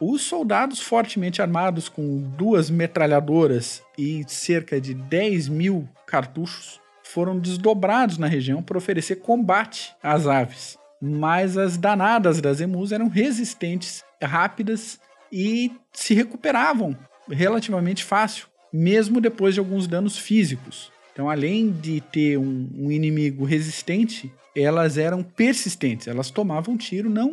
Os 0.00 0.22
soldados 0.22 0.80
fortemente 0.80 1.42
armados 1.42 1.88
com 1.88 2.20
duas 2.36 2.70
metralhadoras 2.70 3.82
e 3.98 4.24
cerca 4.26 4.80
de 4.80 4.94
10 4.94 5.48
mil 5.48 5.88
cartuchos 6.06 6.80
foram 7.02 7.38
desdobrados 7.38 8.16
na 8.16 8.26
região 8.26 8.62
para 8.62 8.78
oferecer 8.78 9.16
combate 9.16 9.94
às 10.02 10.26
aves. 10.26 10.78
Mas 11.00 11.58
as 11.58 11.76
danadas 11.76 12.40
das 12.40 12.60
emus 12.60 12.92
eram 12.92 13.08
resistentes, 13.08 14.04
rápidas 14.22 14.98
e 15.30 15.72
se 15.92 16.14
recuperavam 16.14 16.96
relativamente 17.28 18.04
fácil 18.04 18.50
mesmo 18.72 19.20
depois 19.20 19.54
de 19.54 19.60
alguns 19.60 19.86
danos 19.86 20.16
físicos. 20.16 20.92
Então, 21.12 21.28
além 21.28 21.70
de 21.70 22.00
ter 22.00 22.38
um, 22.38 22.68
um 22.76 22.90
inimigo 22.90 23.44
resistente, 23.44 24.32
elas 24.56 24.96
eram 24.96 25.22
persistentes. 25.22 26.06
Elas 26.06 26.30
tomavam 26.30 26.76
tiro, 26.76 27.10
não, 27.10 27.32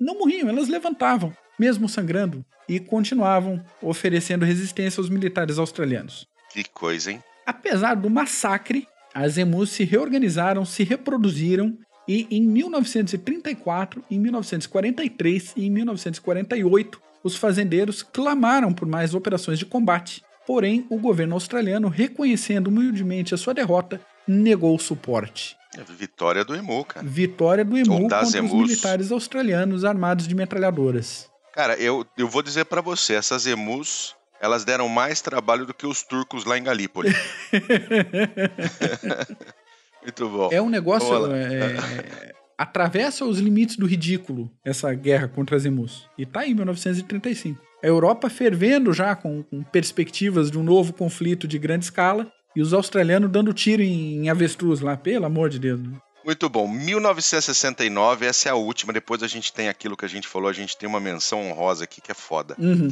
não 0.00 0.18
morriam, 0.18 0.48
elas 0.48 0.68
levantavam, 0.68 1.32
mesmo 1.58 1.88
sangrando, 1.88 2.44
e 2.68 2.78
continuavam 2.78 3.62
oferecendo 3.80 4.44
resistência 4.44 5.00
aos 5.00 5.08
militares 5.08 5.58
australianos. 5.58 6.26
Que 6.50 6.64
coisa, 6.64 7.12
hein? 7.12 7.22
Apesar 7.46 7.94
do 7.94 8.08
massacre, 8.08 8.86
as 9.14 9.36
emus 9.36 9.70
se 9.70 9.84
reorganizaram, 9.84 10.64
se 10.64 10.84
reproduziram 10.84 11.76
e 12.08 12.26
em 12.30 12.42
1934, 12.42 14.02
em 14.10 14.18
1943 14.18 15.52
e 15.56 15.66
em 15.66 15.70
1948, 15.70 17.00
os 17.22 17.36
fazendeiros 17.36 18.02
clamaram 18.02 18.72
por 18.72 18.88
mais 18.88 19.14
operações 19.14 19.58
de 19.58 19.66
combate 19.66 20.22
Porém, 20.46 20.86
o 20.90 20.98
governo 20.98 21.34
australiano, 21.34 21.88
reconhecendo 21.88 22.68
humildemente 22.68 23.34
a 23.34 23.38
sua 23.38 23.54
derrota, 23.54 24.00
negou 24.26 24.74
o 24.74 24.78
suporte. 24.78 25.56
É 25.76 25.82
vitória 25.84 26.44
do 26.44 26.54
Emu, 26.54 26.84
cara. 26.84 27.06
Vitória 27.06 27.64
do 27.64 27.78
Emu 27.78 28.02
contra 28.02 28.20
emus. 28.36 28.52
os 28.52 28.58
militares 28.58 29.12
australianos 29.12 29.84
armados 29.84 30.26
de 30.28 30.34
metralhadoras. 30.34 31.30
Cara, 31.52 31.76
eu, 31.76 32.06
eu 32.16 32.28
vou 32.28 32.42
dizer 32.42 32.64
para 32.64 32.80
você, 32.80 33.14
essas 33.14 33.46
emus, 33.46 34.16
elas 34.40 34.64
deram 34.64 34.88
mais 34.88 35.20
trabalho 35.20 35.66
do 35.66 35.74
que 35.74 35.86
os 35.86 36.02
turcos 36.02 36.44
lá 36.44 36.56
em 36.56 36.62
Galípoli. 36.62 37.14
Muito 40.02 40.28
bom. 40.28 40.48
É 40.50 40.60
um 40.60 40.70
negócio... 40.70 41.32
É, 41.32 41.76
é, 41.76 42.32
atravessa 42.58 43.24
os 43.24 43.38
limites 43.38 43.76
do 43.76 43.86
ridículo, 43.86 44.50
essa 44.64 44.92
guerra 44.94 45.28
contra 45.28 45.56
as 45.56 45.64
emus. 45.64 46.08
E 46.16 46.24
tá 46.24 46.40
aí, 46.40 46.54
1935 46.54 47.72
a 47.82 47.86
Europa 47.86 48.30
fervendo 48.30 48.92
já 48.92 49.16
com, 49.16 49.42
com, 49.42 49.62
perspectivas 49.62 50.50
de 50.50 50.58
um 50.58 50.62
novo 50.62 50.92
conflito 50.92 51.48
de 51.48 51.58
grande 51.58 51.86
escala 51.86 52.30
e 52.54 52.62
os 52.62 52.72
australianos 52.72 53.30
dando 53.30 53.52
tiro 53.52 53.82
em, 53.82 54.24
em 54.24 54.28
avestruz 54.28 54.80
lá, 54.80 54.96
pelo 54.96 55.26
amor 55.26 55.48
de 55.48 55.58
Deus. 55.58 55.82
Né? 55.82 55.98
Muito 56.24 56.48
bom. 56.48 56.68
1969, 56.68 58.26
essa 58.26 58.48
é 58.48 58.52
a 58.52 58.54
última. 58.54 58.92
Depois 58.92 59.22
a 59.22 59.26
gente 59.26 59.52
tem 59.52 59.68
aquilo 59.68 59.96
que 59.96 60.04
a 60.04 60.08
gente 60.08 60.28
falou, 60.28 60.48
a 60.48 60.52
gente 60.52 60.76
tem 60.76 60.88
uma 60.88 61.00
menção 61.00 61.50
honrosa 61.50 61.84
aqui 61.84 62.00
que 62.00 62.10
é 62.10 62.14
foda. 62.14 62.54
Uhum. 62.58 62.88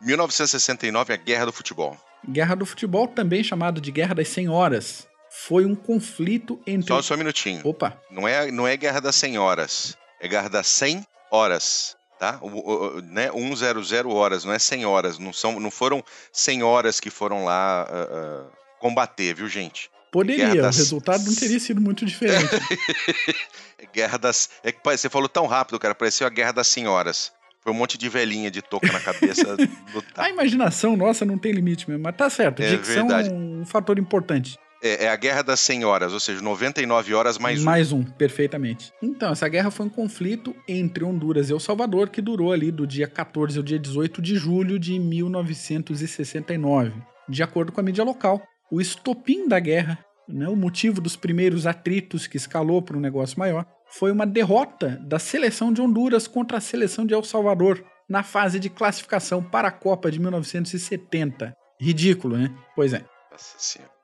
1969, 0.00 1.12
a 1.12 1.16
Guerra 1.16 1.46
do 1.46 1.52
Futebol. 1.52 1.96
Guerra 2.28 2.54
do 2.54 2.66
Futebol, 2.66 3.08
também 3.08 3.42
chamado 3.42 3.80
de 3.80 3.90
Guerra 3.90 4.14
das 4.14 4.28
Senhoras, 4.28 5.06
foi 5.30 5.64
um 5.64 5.74
conflito 5.74 6.60
entre. 6.66 6.88
Só, 6.88 7.02
só 7.02 7.14
um 7.14 7.18
minutinho. 7.18 7.60
Opa. 7.64 7.98
Não 8.10 8.26
é, 8.26 8.50
não 8.50 8.66
é 8.66 8.76
Guerra 8.76 9.00
das 9.00 9.16
Senhoras, 9.16 9.96
é 10.20 10.28
Guerra 10.28 10.48
das 10.48 10.66
100 10.66 11.06
Horas 11.30 11.96
tá? 12.18 12.38
O, 12.40 12.96
o, 12.96 13.00
né, 13.02 13.28
100 13.30 14.06
horas, 14.06 14.44
não 14.44 14.52
é 14.52 14.58
100 14.58 14.86
horas, 14.86 15.18
não, 15.18 15.32
são, 15.32 15.58
não 15.60 15.70
foram 15.70 16.02
100 16.32 16.62
horas 16.62 17.00
que 17.00 17.10
foram 17.10 17.44
lá 17.44 17.86
uh, 17.90 18.46
uh, 18.46 18.52
combater, 18.78 19.34
viu, 19.34 19.48
gente? 19.48 19.90
Poderia, 20.14 20.62
o 20.62 20.66
resultado 20.66 21.24
não 21.24 21.34
teria 21.34 21.58
sido 21.58 21.80
muito 21.80 22.06
diferente. 22.06 22.46
guerra 23.92 24.16
das. 24.16 24.48
É 24.62 24.70
que 24.70 24.78
você 24.84 25.08
falou 25.08 25.28
tão 25.28 25.44
rápido, 25.46 25.76
cara, 25.76 25.92
pareceu 25.92 26.24
a 26.24 26.30
Guerra 26.30 26.52
das 26.52 26.68
Senhoras. 26.68 27.32
Foi 27.60 27.72
um 27.72 27.76
monte 27.76 27.98
de 27.98 28.08
velhinha 28.08 28.48
de 28.48 28.62
touca 28.62 28.92
na 28.92 29.00
cabeça. 29.00 29.56
a 30.16 30.30
imaginação 30.30 30.96
nossa 30.96 31.24
não 31.24 31.36
tem 31.36 31.50
limite 31.50 31.90
mesmo, 31.90 32.04
mas 32.04 32.14
tá 32.14 32.30
certo. 32.30 32.62
É 32.62 32.76
dicção 32.76 33.10
é 33.10 33.24
um 33.28 33.66
fator 33.66 33.98
importante. 33.98 34.56
É, 34.80 35.06
é, 35.06 35.08
a 35.08 35.16
Guerra 35.16 35.42
das 35.42 35.58
100 35.58 35.84
Horas, 35.84 36.12
ou 36.12 36.20
seja, 36.20 36.40
99 36.40 37.12
horas 37.12 37.36
mais 37.36 37.60
um. 37.60 37.64
Mais 37.64 37.90
um, 37.90 38.04
perfeitamente. 38.04 38.92
Então, 39.02 39.32
essa 39.32 39.48
guerra 39.48 39.72
foi 39.72 39.86
um 39.86 39.90
conflito 39.90 40.54
entre 40.68 41.02
Honduras 41.02 41.50
e 41.50 41.52
El 41.52 41.58
Salvador 41.58 42.08
que 42.10 42.22
durou 42.22 42.52
ali 42.52 42.70
do 42.70 42.86
dia 42.86 43.08
14 43.08 43.58
ao 43.58 43.64
dia 43.64 43.80
18 43.80 44.22
de 44.22 44.36
julho 44.36 44.78
de 44.78 44.96
1969. 44.96 46.92
De 47.28 47.42
acordo 47.42 47.72
com 47.72 47.80
a 47.80 47.82
mídia 47.82 48.04
local, 48.04 48.40
o 48.70 48.80
estopim 48.80 49.48
da 49.48 49.60
guerra, 49.60 49.98
né, 50.28 50.48
o 50.48 50.56
motivo 50.56 51.00
dos 51.00 51.16
primeiros 51.16 51.66
atritos 51.66 52.26
que 52.26 52.36
escalou 52.36 52.82
para 52.82 52.96
um 52.96 53.00
negócio 53.00 53.38
maior, 53.38 53.66
foi 53.86 54.10
uma 54.10 54.26
derrota 54.26 54.98
da 55.06 55.18
seleção 55.18 55.72
de 55.72 55.80
Honduras 55.80 56.26
contra 56.26 56.58
a 56.58 56.60
seleção 56.60 57.06
de 57.06 57.14
El 57.14 57.22
Salvador 57.22 57.84
na 58.08 58.22
fase 58.22 58.58
de 58.58 58.68
classificação 58.68 59.42
para 59.42 59.68
a 59.68 59.72
Copa 59.72 60.10
de 60.10 60.20
1970. 60.20 61.54
Ridículo, 61.80 62.36
né? 62.36 62.54
Pois 62.74 62.92
é. 62.92 63.04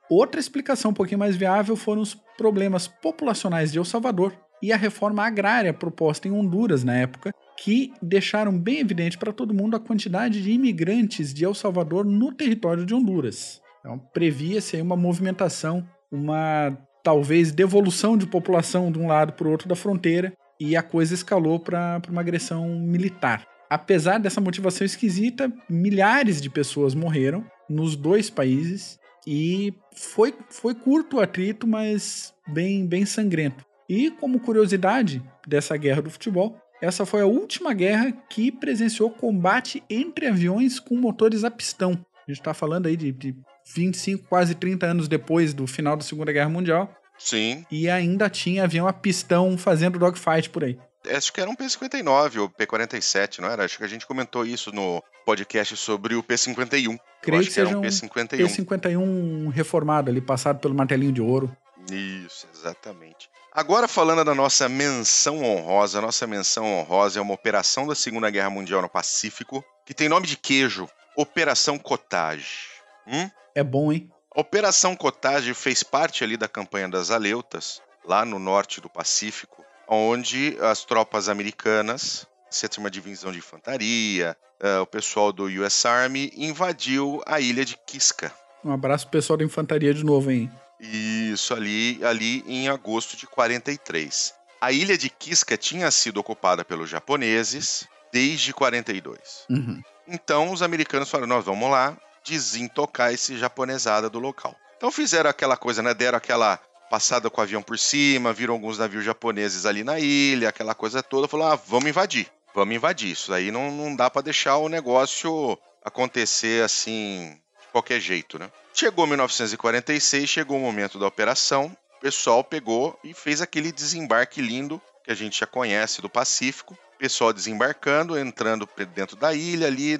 Outra 0.09 0.40
explicação 0.40 0.90
um 0.90 0.94
pouquinho 0.94 1.18
mais 1.18 1.37
viável 1.37 1.77
foram 1.77 2.03
os 2.03 2.14
problemas 2.37 2.88
populacionais 2.88 3.70
de 3.70 3.79
El 3.79 3.85
Salvador 3.85 4.35
e 4.62 4.73
a 4.73 4.77
reforma 4.77 5.25
agrária 5.25 5.73
proposta 5.73 6.29
em 6.29 6.33
Honduras 6.33 6.85
na 6.85 6.94
época, 6.96 7.33
que 7.57 7.92
deixaram 8.03 8.59
bem 8.59 8.81
evidente 8.81 9.16
para 9.16 9.33
todo 9.33 9.55
mundo 9.55 9.77
a 9.77 9.81
quantidade 9.81 10.42
de 10.42 10.51
imigrantes 10.51 11.33
de 11.33 11.44
El 11.44 11.55
Salvador 11.55 12.05
no 12.05 12.33
território 12.33 12.85
de 12.85 12.94
Honduras. 12.94 13.61
Então, 13.81 13.99
previa-se 13.99 14.81
uma 14.81 14.97
movimentação, 14.97 15.87
uma 16.12 16.77
talvez 17.03 17.51
devolução 17.51 18.16
de 18.16 18.27
população 18.27 18.93
de 18.93 18.99
um 18.99 19.07
lado 19.07 19.33
para 19.33 19.49
o 19.49 19.51
outro 19.51 19.69
da 19.69 19.75
fronteira, 19.75 20.33
e 20.61 20.77
a 20.77 20.83
coisa 20.83 21.14
escalou 21.14 21.59
para 21.59 22.01
uma 22.09 22.21
agressão 22.21 22.69
militar. 22.69 23.47
Apesar 23.71 24.19
dessa 24.19 24.40
motivação 24.40 24.85
esquisita, 24.85 25.51
milhares 25.69 26.40
de 26.40 26.51
pessoas 26.51 26.95
morreram 26.95 27.45
nos 27.69 27.97
dois 27.97 28.29
países 28.29 28.99
e 29.27 29.73
foi, 29.95 30.35
foi 30.51 30.75
curto 30.75 31.16
o 31.16 31.21
atrito, 31.21 31.66
mas 31.66 32.35
bem, 32.49 32.87
bem 32.87 33.07
sangrento. 33.07 33.64
E 33.88 34.11
como 34.11 34.40
curiosidade 34.40 35.23
dessa 35.47 35.77
guerra 35.77 36.03
do 36.03 36.11
futebol, 36.11 36.59
essa 36.83 37.07
foi 37.07 37.21
a 37.21 37.27
última 37.27 37.73
guerra 37.73 38.12
que 38.29 38.51
presenciou 38.51 39.11
combate 39.11 39.83
entre 39.88 40.27
aviões 40.27 40.79
com 40.81 40.97
motores 40.97 41.45
a 41.45 41.51
pistão. 41.51 41.93
A 41.93 42.31
gente 42.31 42.40
está 42.40 42.55
falando 42.55 42.87
aí 42.87 42.97
de, 42.97 43.12
de 43.12 43.37
25, 43.75 44.27
quase 44.29 44.55
30 44.55 44.87
anos 44.87 45.09
depois 45.09 45.55
do 45.55 45.67
final 45.67 45.97
da 45.97 46.03
Segunda 46.03 46.33
Guerra 46.33 46.49
Mundial. 46.49 46.95
Sim. 47.19 47.65
E 47.71 47.89
ainda 47.89 48.31
tinha 48.31 48.65
avião 48.65 48.89
a 48.89 48.93
pistão 48.93 49.57
fazendo 49.59 49.99
dogfight 49.99 50.49
por 50.49 50.65
aí. 50.65 50.79
Acho 51.09 51.33
que 51.33 51.41
era 51.41 51.49
um 51.49 51.55
P-59 51.55 52.41
ou 52.41 52.49
P-47, 52.49 53.39
não 53.39 53.49
era? 53.49 53.65
Acho 53.65 53.79
que 53.79 53.85
a 53.85 53.89
gente 53.89 54.07
comentou 54.07 54.45
isso 54.45 54.71
no 54.71 55.03
podcast 55.25 55.77
sobre 55.77 56.15
o 56.15 56.23
P-51. 56.23 56.99
Creio 57.23 57.41
acho 57.41 57.49
que 57.49 57.55
que 57.55 57.61
era 57.61 57.69
seja 57.69 57.77
um 57.77 57.79
um 57.79 57.83
P-51. 57.83 58.29
P-51 58.29 59.51
reformado 59.51 60.11
ali, 60.11 60.21
passado 60.21 60.61
pelo 60.61 60.75
martelinho 60.75 61.13
de 61.13 61.23
ouro. 61.23 61.55
Isso, 61.91 62.47
exatamente. 62.55 63.31
Agora 63.53 63.89
falando 63.89 64.25
da 64.25 64.35
nossa 64.35 64.69
menção 64.69 65.43
honrosa, 65.43 65.99
a 65.99 66.03
nossa 66.03 66.27
menção 66.27 66.65
honrosa 66.67 67.19
é 67.19 67.23
uma 67.23 67.35
operação 67.35 67.87
da 67.87 67.95
Segunda 67.95 68.31
Guerra 68.31 68.51
Mundial 68.51 68.83
no 68.83 68.89
Pacífico, 68.89 69.65
que 69.85 69.95
tem 69.95 70.09
nome 70.09 70.27
de 70.27 70.37
queijo, 70.37 70.89
Operação 71.17 71.79
Cottage. 71.79 72.80
Hum? 73.11 73.31
É 73.55 73.64
bom, 73.64 73.92
hein? 73.92 74.11
A 74.35 74.40
Operação 74.40 74.94
Cottage 74.94 75.53
fez 75.55 75.83
parte 75.83 76.23
ali 76.23 76.37
da 76.37 76.46
campanha 76.46 76.88
das 76.88 77.11
Aleutas, 77.11 77.83
lá 78.05 78.25
no 78.25 78.38
norte 78.38 78.81
do 78.81 78.88
Pacífico, 78.88 79.64
onde 79.88 80.57
as 80.61 80.85
tropas 80.85 81.29
americanas, 81.29 82.27
sétima 82.49 82.88
divisão 82.88 83.33
de 83.33 83.38
infantaria, 83.38 84.37
eh, 84.61 84.79
o 84.79 84.87
pessoal 84.87 85.33
do 85.33 85.46
US 85.46 85.85
Army 85.85 86.33
invadiu 86.37 87.20
a 87.27 87.40
ilha 87.40 87.64
de 87.64 87.77
Kiska. 87.87 88.33
Um 88.64 88.73
abraço 88.73 89.07
pro 89.07 89.18
pessoal 89.18 89.37
da 89.37 89.44
infantaria 89.44 89.92
de 89.92 90.05
novo, 90.05 90.31
hein? 90.31 90.51
Isso, 90.79 91.53
ali, 91.53 91.99
ali 92.05 92.44
em 92.46 92.68
agosto 92.68 93.16
de 93.16 93.27
43. 93.27 94.33
A 94.61 94.70
ilha 94.70 94.96
de 94.96 95.11
Kiska 95.11 95.57
tinha 95.57 95.90
sido 95.90 96.20
ocupada 96.20 96.64
pelos 96.64 96.88
japoneses 96.88 97.88
desde 98.12 98.53
42. 98.53 99.46
Uhum. 99.51 99.83
Então 100.07 100.53
os 100.53 100.62
americanos 100.62 101.11
falaram: 101.11 101.29
nós 101.29 101.44
vamos 101.44 101.70
lá 101.70 101.96
desintocar 102.25 103.13
esse 103.13 103.39
japonesada 103.39 104.09
do 104.09 104.19
local. 104.19 104.55
Então 104.77 104.91
fizeram 104.91 105.29
aquela 105.29 105.57
coisa, 105.57 105.83
né? 105.83 105.93
Deram 105.93 106.19
aquela 106.19 106.59
passada 106.91 107.31
com 107.31 107.41
o 107.41 107.45
avião 107.45 107.63
por 107.63 107.79
cima, 107.79 108.33
viram 108.33 108.55
alguns 108.55 108.79
navios 108.79 109.05
japoneses 109.05 109.65
ali 109.65 109.85
na 109.85 110.01
ilha, 110.01 110.49
aquela 110.49 110.75
coisa 110.75 111.03
toda. 111.03 111.29
Falou: 111.29 111.47
ah, 111.47 111.55
vamos 111.55 111.89
invadir, 111.89 112.31
vamos 112.55 112.75
invadir. 112.75 113.13
Isso 113.13 113.33
aí 113.33 113.51
não, 113.51 113.71
não 113.71 113.95
dá 113.95 114.11
para 114.11 114.23
deixar 114.23 114.57
o 114.57 114.69
negócio 114.69 115.59
acontecer 115.85 116.65
assim, 116.65 117.39
de 117.61 117.69
qualquer 117.69 118.01
jeito, 118.01 118.39
né? 118.39 118.51
Chegou 118.75 119.07
1946, 119.07 120.29
chegou 120.29 120.57
o 120.57 120.61
momento 120.61 120.99
da 120.99 121.07
operação. 121.07 121.77
O 121.99 122.01
pessoal 122.01 122.43
pegou 122.43 122.99
e 123.05 123.13
fez 123.13 123.43
aquele 123.43 123.71
desembarque 123.71 124.41
lindo 124.41 124.81
que 125.05 125.13
a 125.13 125.15
gente 125.15 125.41
já 125.41 125.47
conhece 125.47 126.01
do 126.01 126.09
Pacífico. 126.09 126.77
Pessoal 127.01 127.33
desembarcando, 127.33 128.19
entrando 128.19 128.69
dentro 128.95 129.17
da 129.17 129.33
ilha 129.33 129.67
ali, 129.67 129.97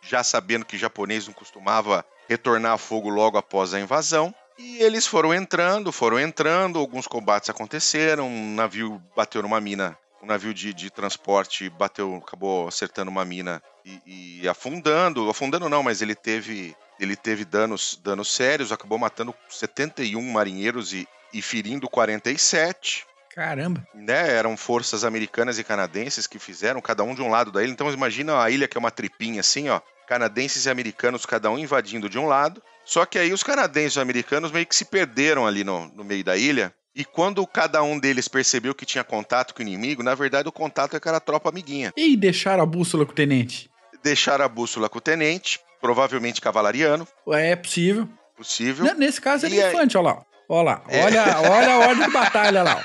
já 0.00 0.24
sabendo 0.24 0.64
que 0.64 0.78
japonês 0.78 1.26
não 1.26 1.34
costumava 1.34 2.02
retornar 2.26 2.72
a 2.72 2.78
fogo 2.78 3.10
logo 3.10 3.36
após 3.36 3.74
a 3.74 3.80
invasão. 3.80 4.34
E 4.58 4.78
eles 4.78 5.06
foram 5.06 5.34
entrando, 5.34 5.92
foram 5.92 6.18
entrando, 6.18 6.78
alguns 6.78 7.06
combates 7.06 7.50
aconteceram, 7.50 8.26
um 8.26 8.54
navio 8.54 9.02
bateu 9.14 9.42
numa 9.42 9.60
mina, 9.60 9.94
um 10.22 10.26
navio 10.26 10.54
de, 10.54 10.72
de 10.72 10.88
transporte 10.88 11.68
bateu, 11.68 12.16
acabou 12.26 12.66
acertando 12.66 13.10
uma 13.10 13.22
mina 13.22 13.62
e, 13.84 14.40
e 14.40 14.48
afundando, 14.48 15.28
afundando 15.28 15.68
não, 15.68 15.82
mas 15.82 16.00
ele 16.00 16.14
teve, 16.14 16.74
ele 16.98 17.14
teve 17.14 17.44
danos, 17.44 18.00
danos 18.02 18.34
sérios, 18.34 18.72
acabou 18.72 18.98
matando 18.98 19.34
71 19.50 20.22
marinheiros 20.32 20.94
e, 20.94 21.06
e 21.30 21.42
ferindo 21.42 21.86
47 21.90 23.06
Caramba. 23.36 23.86
né, 23.94 24.32
eram 24.34 24.56
forças 24.56 25.04
americanas 25.04 25.58
e 25.58 25.64
canadenses 25.64 26.26
que 26.26 26.38
fizeram, 26.38 26.80
cada 26.80 27.04
um 27.04 27.14
de 27.14 27.20
um 27.20 27.28
lado 27.28 27.52
da 27.52 27.62
ilha. 27.62 27.70
Então 27.70 27.92
imagina 27.92 28.42
a 28.42 28.50
ilha 28.50 28.66
que 28.66 28.78
é 28.78 28.80
uma 28.80 28.90
tripinha 28.90 29.40
assim, 29.40 29.68
ó, 29.68 29.78
canadenses 30.08 30.64
e 30.64 30.70
americanos 30.70 31.26
cada 31.26 31.50
um 31.50 31.58
invadindo 31.58 32.08
de 32.08 32.18
um 32.18 32.26
lado. 32.26 32.62
Só 32.82 33.04
que 33.04 33.18
aí 33.18 33.34
os 33.34 33.42
canadenses 33.42 33.96
e 33.96 33.98
os 33.98 34.02
americanos 34.02 34.50
meio 34.50 34.64
que 34.64 34.74
se 34.74 34.86
perderam 34.86 35.46
ali 35.46 35.62
no, 35.64 35.86
no 35.88 36.02
meio 36.02 36.24
da 36.24 36.34
ilha. 36.34 36.72
E 36.94 37.04
quando 37.04 37.46
cada 37.46 37.82
um 37.82 37.98
deles 37.98 38.26
percebeu 38.26 38.74
que 38.74 38.86
tinha 38.86 39.04
contato 39.04 39.52
com 39.54 39.60
o 39.60 39.66
inimigo, 39.66 40.02
na 40.02 40.14
verdade 40.14 40.48
o 40.48 40.52
contato 40.52 40.96
é 40.96 41.00
que 41.00 41.06
era 41.06 41.18
a 41.18 41.20
tropa 41.20 41.50
amiguinha. 41.50 41.92
E 41.94 42.16
deixaram 42.16 42.62
a 42.62 42.66
bússola 42.66 43.04
com 43.04 43.12
o 43.12 43.14
tenente? 43.14 43.68
Deixaram 44.02 44.46
a 44.46 44.48
bússola 44.48 44.88
com 44.88 44.96
o 44.96 45.00
tenente, 45.00 45.60
provavelmente 45.78 46.40
cavalariano, 46.40 47.06
É 47.32 47.54
possível. 47.54 48.08
possível. 48.34 48.94
Nesse 48.94 49.20
caso, 49.20 49.44
ele 49.44 49.60
é 49.60 49.68
infante, 49.68 49.98
olha 49.98 50.14
lá. 50.14 50.22
Olha 50.48 50.64
lá. 50.64 50.82
É. 50.88 51.04
Olha, 51.04 51.40
olha 51.40 51.72
a 51.74 51.78
ordem 51.88 52.06
de 52.06 52.12
batalha 52.12 52.62
lá. 52.62 52.84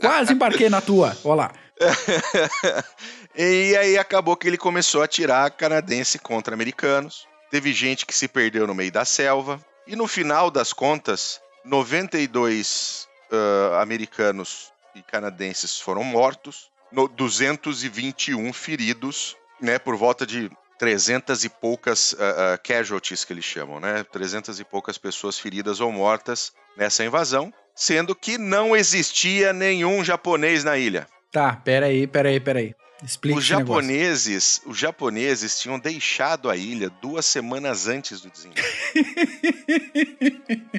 Quase 0.00 0.32
embarquei 0.32 0.68
na 0.68 0.80
tua. 0.80 1.16
Olha 1.24 1.34
lá. 1.36 1.52
e 3.36 3.76
aí 3.76 3.98
acabou 3.98 4.36
que 4.36 4.46
ele 4.46 4.58
começou 4.58 5.02
a 5.02 5.04
atirar 5.06 5.50
canadense 5.50 6.18
contra 6.18 6.54
americanos. 6.54 7.26
Teve 7.50 7.72
gente 7.72 8.04
que 8.04 8.14
se 8.14 8.28
perdeu 8.28 8.66
no 8.66 8.74
meio 8.74 8.92
da 8.92 9.04
selva. 9.04 9.60
E 9.86 9.96
no 9.96 10.06
final 10.06 10.50
das 10.50 10.72
contas, 10.72 11.40
92 11.64 13.08
ah, 13.32 13.80
americanos 13.82 14.72
e 14.94 15.02
canadenses 15.02 15.80
foram 15.80 16.04
mortos, 16.04 16.68
no- 16.92 17.08
221 17.08 18.52
feridos, 18.52 19.36
né, 19.60 19.78
por 19.78 19.96
volta 19.96 20.26
de 20.26 20.50
300 20.80 21.44
e 21.44 21.50
poucas 21.50 22.16
ah, 22.18 22.54
ah, 22.54 22.58
casualties 22.58 23.22
que 23.22 23.34
eles 23.34 23.44
chamam, 23.44 23.78
né, 23.78 24.02
300 24.02 24.58
e 24.58 24.64
poucas 24.64 24.96
pessoas 24.96 25.38
feridas 25.38 25.78
ou 25.78 25.92
mortas 25.92 26.54
nessa 26.74 27.04
invasão, 27.04 27.52
sendo 27.76 28.14
que 28.14 28.38
não 28.38 28.74
existia 28.74 29.52
nenhum 29.52 30.02
japonês 30.02 30.64
na 30.64 30.78
ilha. 30.78 31.06
Tá, 31.30 31.54
peraí, 31.54 32.06
peraí, 32.06 32.40
peraí. 32.40 32.74
Explica 33.04 33.38
Os 33.38 33.44
esse 33.44 33.54
negócio. 33.56 33.82
japoneses, 33.82 34.62
os 34.64 34.78
japoneses 34.78 35.60
tinham 35.60 35.78
deixado 35.78 36.48
a 36.48 36.56
ilha 36.56 36.88
duas 36.88 37.26
semanas 37.26 37.86
antes 37.86 38.22
do 38.22 38.30
desembarque. 38.30 38.64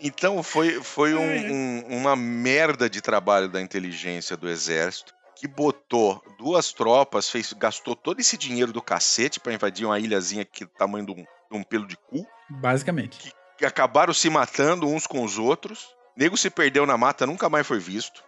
Então 0.00 0.44
foi, 0.44 0.80
foi 0.80 1.12
um- 1.14 1.52
um- 1.52 1.84
uma 1.98 2.14
merda 2.14 2.88
de 2.88 3.00
trabalho 3.00 3.48
da 3.48 3.60
inteligência 3.60 4.36
do 4.36 4.48
exército 4.48 5.12
que 5.38 5.46
botou 5.46 6.20
duas 6.36 6.72
tropas, 6.72 7.30
fez, 7.30 7.52
gastou 7.52 7.94
todo 7.94 8.20
esse 8.20 8.36
dinheiro 8.36 8.72
do 8.72 8.82
cacete 8.82 9.38
pra 9.38 9.52
invadir 9.52 9.86
uma 9.86 9.98
ilhazinha 9.98 10.44
que 10.44 10.64
do 10.64 10.70
tamanho 10.72 11.06
de 11.06 11.12
um, 11.12 11.14
de 11.14 11.24
um 11.52 11.62
pelo 11.62 11.86
de 11.86 11.96
cu, 11.96 12.26
Basicamente. 12.50 13.32
que 13.56 13.64
acabaram 13.64 14.12
se 14.12 14.28
matando 14.28 14.88
uns 14.88 15.06
com 15.06 15.22
os 15.22 15.38
outros. 15.38 15.94
Nego 16.16 16.36
se 16.36 16.50
perdeu 16.50 16.84
na 16.84 16.98
mata, 16.98 17.26
nunca 17.26 17.48
mais 17.48 17.66
foi 17.66 17.78
visto. 17.78 18.24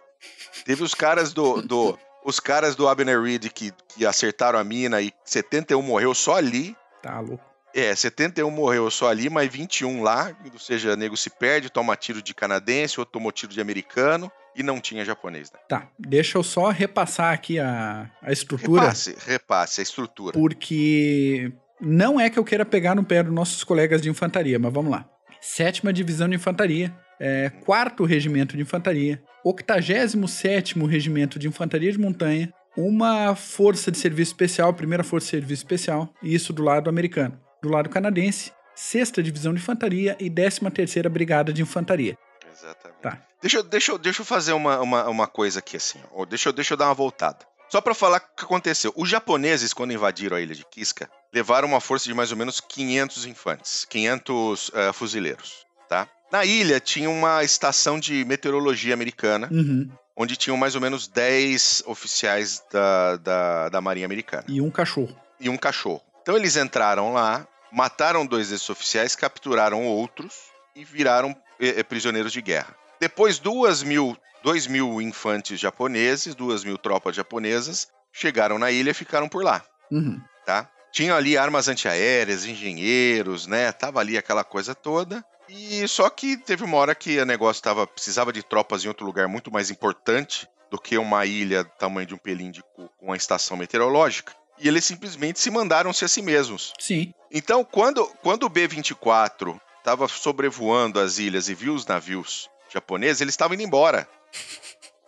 Teve 0.63 0.83
os 0.83 0.93
caras 0.93 1.33
do, 1.33 1.61
do 1.61 1.99
os 2.23 2.39
caras 2.39 2.75
do 2.75 2.87
Abner 2.87 3.21
Reed 3.21 3.49
que, 3.49 3.73
que 3.89 4.05
acertaram 4.05 4.57
a 4.57 4.63
mina 4.63 5.01
e 5.01 5.11
71 5.25 5.81
morreu 5.81 6.13
só 6.13 6.35
ali. 6.35 6.77
Tá 7.01 7.19
louco. 7.19 7.43
É, 7.73 7.93
71 7.93 8.49
morreu 8.49 8.89
só 8.91 9.09
ali, 9.09 9.29
mas 9.29 9.51
21 9.51 10.03
lá. 10.03 10.33
Ou 10.53 10.59
seja, 10.59 10.95
nego 10.95 11.17
se 11.17 11.29
perde, 11.29 11.69
toma 11.69 11.95
tiro 11.97 12.21
de 12.21 12.33
canadense, 12.33 12.99
outro 12.99 13.13
tomou 13.13 13.31
tiro 13.31 13.51
de 13.51 13.59
americano 13.59 14.31
e 14.55 14.63
não 14.63 14.79
tinha 14.79 15.03
japonês, 15.05 15.51
né? 15.51 15.59
Tá, 15.67 15.87
deixa 15.97 16.37
eu 16.37 16.43
só 16.43 16.69
repassar 16.69 17.33
aqui 17.33 17.59
a, 17.59 18.09
a 18.21 18.31
estrutura, 18.31 18.81
Repasse, 18.81 19.15
repasse 19.25 19.81
a 19.81 19.83
estrutura. 19.83 20.33
porque 20.33 21.51
não 21.79 22.19
é 22.19 22.29
que 22.29 22.37
eu 22.37 22.43
queira 22.43 22.65
pegar 22.65 22.95
no 22.95 23.03
pé 23.03 23.23
dos 23.23 23.33
nossos 23.33 23.63
colegas 23.63 24.01
de 24.01 24.09
infantaria, 24.09 24.59
mas 24.59 24.73
vamos 24.73 24.91
lá. 24.91 25.07
Sétima 25.39 25.91
Divisão 25.91 26.29
de 26.29 26.35
Infantaria, 26.35 26.95
é, 27.19 27.49
quarto 27.49 28.03
Regimento 28.05 28.55
de 28.55 28.61
Infantaria, 28.61 29.23
87º 29.43 30.85
Regimento 30.87 31.39
de 31.39 31.47
Infantaria 31.47 31.91
de 31.91 31.97
Montanha, 31.99 32.53
uma 32.77 33.35
Força 33.35 33.91
de 33.91 33.97
Serviço 33.97 34.31
Especial, 34.31 34.73
primeira 34.73 35.03
Força 35.03 35.25
de 35.25 35.31
Serviço 35.31 35.61
Especial, 35.63 36.13
e 36.21 36.33
isso 36.33 36.53
do 36.53 36.63
lado 36.63 36.89
americano. 36.89 37.39
Do 37.61 37.69
lado 37.69 37.89
canadense, 37.89 38.51
sexta 38.75 39.21
Divisão 39.21 39.53
de 39.53 39.59
Infantaria 39.59 40.15
e 40.19 40.29
13ª 40.29 41.09
Brigada 41.09 41.51
de 41.51 41.61
Infantaria. 41.61 42.15
Exatamente. 42.63 43.01
Tá. 43.01 43.17
Deixa, 43.41 43.57
eu- 43.57 43.63
deixa, 43.63 43.91
eu- 43.91 43.97
deixa 43.97 44.21
eu 44.21 44.25
fazer 44.25 44.53
uma, 44.53 44.79
uma, 44.81 45.09
uma 45.09 45.27
coisa 45.27 45.59
aqui 45.59 45.77
assim. 45.77 45.99
ó. 46.13 46.25
Deixa, 46.25 46.49
eu- 46.49 46.53
deixa 46.53 46.73
eu 46.73 46.77
dar 46.77 46.85
uma 46.85 46.93
voltada. 46.93 47.39
Só 47.69 47.79
pra 47.79 47.93
falar 47.93 48.17
o 48.17 48.35
que 48.37 48.43
aconteceu. 48.43 48.91
Os 48.97 49.07
japoneses, 49.09 49.73
quando 49.73 49.93
invadiram 49.93 50.35
a 50.35 50.41
ilha 50.41 50.53
de 50.53 50.65
Kiska, 50.65 51.09
levaram 51.33 51.67
uma 51.69 51.79
força 51.79 52.05
de 52.05 52.13
mais 52.13 52.29
ou 52.31 52.37
menos 52.37 52.59
500 52.59 53.25
infantes, 53.25 53.85
500 53.85 54.69
uh, 54.69 54.93
fuzileiros, 54.93 55.65
tá? 55.87 56.05
Na 56.29 56.43
ilha 56.43 56.79
tinha 56.81 57.09
uma 57.09 57.43
estação 57.43 57.97
de 57.99 58.25
meteorologia 58.25 58.93
americana, 58.93 59.47
Uhum. 59.51 59.89
onde 60.17 60.35
tinham 60.35 60.57
mais 60.57 60.75
ou 60.75 60.81
menos 60.81 61.07
10 61.07 61.81
oficiais 61.85 62.61
da, 62.71 63.15
da, 63.17 63.69
da 63.69 63.81
Marinha 63.81 64.05
Americana 64.05 64.43
E 64.49 64.59
um 64.61 64.69
cachorro. 64.69 65.15
e 65.39 65.47
um 65.49 65.57
cachorro. 65.57 66.01
Então 66.21 66.35
eles 66.35 66.57
entraram 66.57 67.13
lá, 67.13 67.47
mataram 67.71 68.25
dois 68.25 68.49
desses 68.49 68.69
oficiais, 68.69 69.15
capturaram 69.15 69.85
outros 69.85 70.33
e 70.75 70.83
viraram 70.83 71.29
eh, 71.31 71.35
eh, 71.35 71.50
prisioneiros 71.87 72.31
de 72.31 72.41
guerra. 72.41 72.75
Depois, 72.99 73.39
duas 73.39 73.83
mil, 73.83 74.17
dois 74.43 74.67
mil 74.67 75.01
infantes 75.01 75.59
japoneses, 75.59 76.35
duas 76.35 76.63
mil 76.63 76.77
tropas 76.77 77.15
japonesas, 77.15 77.87
chegaram 78.11 78.57
na 78.59 78.71
ilha 78.71 78.91
e 78.91 78.93
ficaram 78.95 79.27
por 79.29 79.43
lá, 79.43 79.63
Uhum. 79.91 80.19
tá? 80.45 80.69
Tinham 80.91 81.15
ali 81.15 81.37
armas 81.37 81.67
antiaéreas, 81.69 82.45
engenheiros, 82.45 83.47
né? 83.47 83.71
Tava 83.71 83.99
ali 84.01 84.17
aquela 84.17 84.43
coisa 84.43 84.75
toda. 84.75 85.23
E 85.47 85.87
só 85.87 86.09
que 86.09 86.35
teve 86.37 86.63
uma 86.63 86.77
hora 86.77 86.93
que 86.93 87.17
o 87.19 87.25
negócio 87.25 87.61
tava, 87.63 87.87
precisava 87.87 88.31
de 88.33 88.43
tropas 88.43 88.83
em 88.83 88.87
outro 88.89 89.05
lugar 89.05 89.27
muito 89.27 89.49
mais 89.51 89.69
importante 89.71 90.47
do 90.69 90.79
que 90.79 90.97
uma 90.97 91.25
ilha 91.25 91.63
do 91.63 91.69
tamanho 91.71 92.07
de 92.07 92.13
um 92.13 92.17
pelinho 92.17 92.51
de 92.51 92.61
cu 92.61 92.89
com 92.97 93.07
uma 93.07 93.15
estação 93.17 93.55
meteorológica. 93.57 94.33
E 94.59 94.67
eles 94.67 94.85
simplesmente 94.85 95.39
se 95.39 95.49
mandaram-se 95.49 96.03
a 96.05 96.07
si 96.07 96.21
mesmos. 96.21 96.73
Sim. 96.79 97.13
Então, 97.31 97.63
quando, 97.63 98.05
quando 98.21 98.43
o 98.43 98.49
B-24 98.49 99.59
estava 99.81 100.07
sobrevoando 100.07 100.99
as 100.99 101.17
ilhas 101.17 101.49
e 101.49 101.55
viu 101.55 101.73
os 101.73 101.85
navios 101.85 102.47
japoneses, 102.71 103.19
ele 103.19 103.31
estava 103.31 103.53
indo 103.55 103.63
embora. 103.63 104.07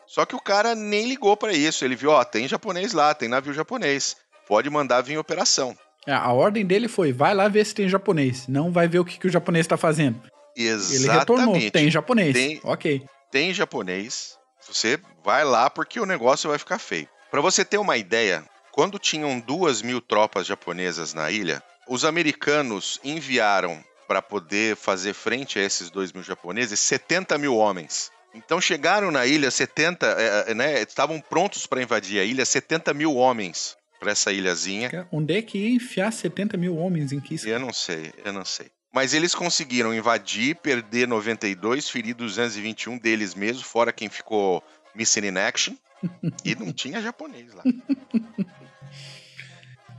Só 0.07 0.25
que 0.25 0.36
o 0.36 0.41
cara 0.41 0.75
nem 0.75 1.07
ligou 1.07 1.36
para 1.38 1.53
isso. 1.53 1.86
Ele 1.86 1.95
viu, 1.95 2.12
ó, 2.12 2.23
tem 2.23 2.47
japonês 2.47 2.91
lá, 2.93 3.13
tem 3.13 3.29
navio 3.29 3.53
japonês. 3.53 4.15
Pode 4.47 4.69
mandar 4.69 5.01
vir 5.01 5.13
em 5.13 5.17
operação. 5.17 5.75
É, 6.05 6.13
A 6.13 6.31
ordem 6.33 6.65
dele 6.65 6.88
foi: 6.88 7.13
vai 7.13 7.33
lá 7.33 7.47
ver 7.47 7.65
se 7.65 7.73
tem 7.73 7.88
japonês. 7.88 8.47
Não 8.47 8.71
vai 8.71 8.88
ver 8.88 8.99
o 8.99 9.05
que, 9.05 9.17
que 9.17 9.27
o 9.27 9.31
japonês 9.31 9.65
tá 9.65 9.77
fazendo. 9.77 10.21
Ele 10.55 10.67
retornou. 11.07 11.55
Exatamente. 11.55 11.71
Tem 11.71 11.89
japonês. 11.89 12.33
Tem- 12.33 12.59
Ok. 12.63 13.03
tem 13.31 13.53
japonês, 13.53 14.38
você 14.67 14.99
vai 15.23 15.43
lá 15.43 15.69
porque 15.69 15.99
o 15.99 16.05
negócio 16.05 16.49
vai 16.49 16.59
ficar 16.59 16.77
feio. 16.77 17.07
Para 17.31 17.41
você 17.41 17.65
ter 17.65 17.77
uma 17.79 17.97
ideia, 17.97 18.43
quando 18.71 18.99
tinham 18.99 19.39
duas 19.39 19.81
mil 19.81 19.99
tropas 19.99 20.45
japonesas 20.45 21.13
na 21.13 21.31
ilha, 21.31 21.63
os 21.88 22.05
americanos 22.05 22.99
enviaram 23.03 23.83
para 24.13 24.21
poder 24.21 24.76
fazer 24.76 25.12
frente 25.12 25.58
a 25.58 25.63
esses 25.63 25.89
dois 25.89 26.12
mil 26.13 26.21
japoneses 26.21 26.80
70 26.80 27.36
mil 27.39 27.58
homens. 27.58 28.12
Então 28.36 28.62
chegaram 28.62 29.10
na 29.10 29.26
ilha 29.26 29.49
70, 29.49 30.06
é, 30.06 30.52
é, 30.52 30.54
né, 30.54 30.84
estavam 30.84 31.19
prontos 31.19 31.65
para 31.65 31.82
invadir 31.82 32.19
a 32.19 32.23
ilha 32.23 32.45
70 32.45 32.93
mil 32.93 33.15
homens 33.15 33.76
para 33.99 34.12
essa 34.12 34.32
ilhazinha. 34.32 35.08
Onde 35.12 35.36
é 35.36 35.41
que 35.41 35.58
ia 35.58 35.69
enfiar 35.69 36.13
70 36.13 36.58
mil 36.58 36.78
homens 36.78 37.12
em 37.12 37.19
Kiska? 37.19 37.49
Eu 37.49 37.60
não 37.60 37.73
sei, 37.73 38.13
eu 38.23 38.32
não 38.32 38.45
sei. 38.45 38.67
Mas 38.93 39.15
eles 39.15 39.34
conseguiram 39.34 39.91
invadir, 39.91 40.58
perder 40.58 41.08
92, 41.08 41.89
ferir 41.89 42.13
221 42.13 42.99
deles 42.99 43.34
mesmo, 43.34 43.63
fora 43.63 43.91
quem 43.91 44.10
ficou 44.10 44.63
missing 44.93 45.26
in 45.26 45.39
action. 45.39 45.73
E 46.45 46.54
não 46.54 46.71
tinha 46.71 47.02
japonês 47.02 47.52
lá. 47.52 47.63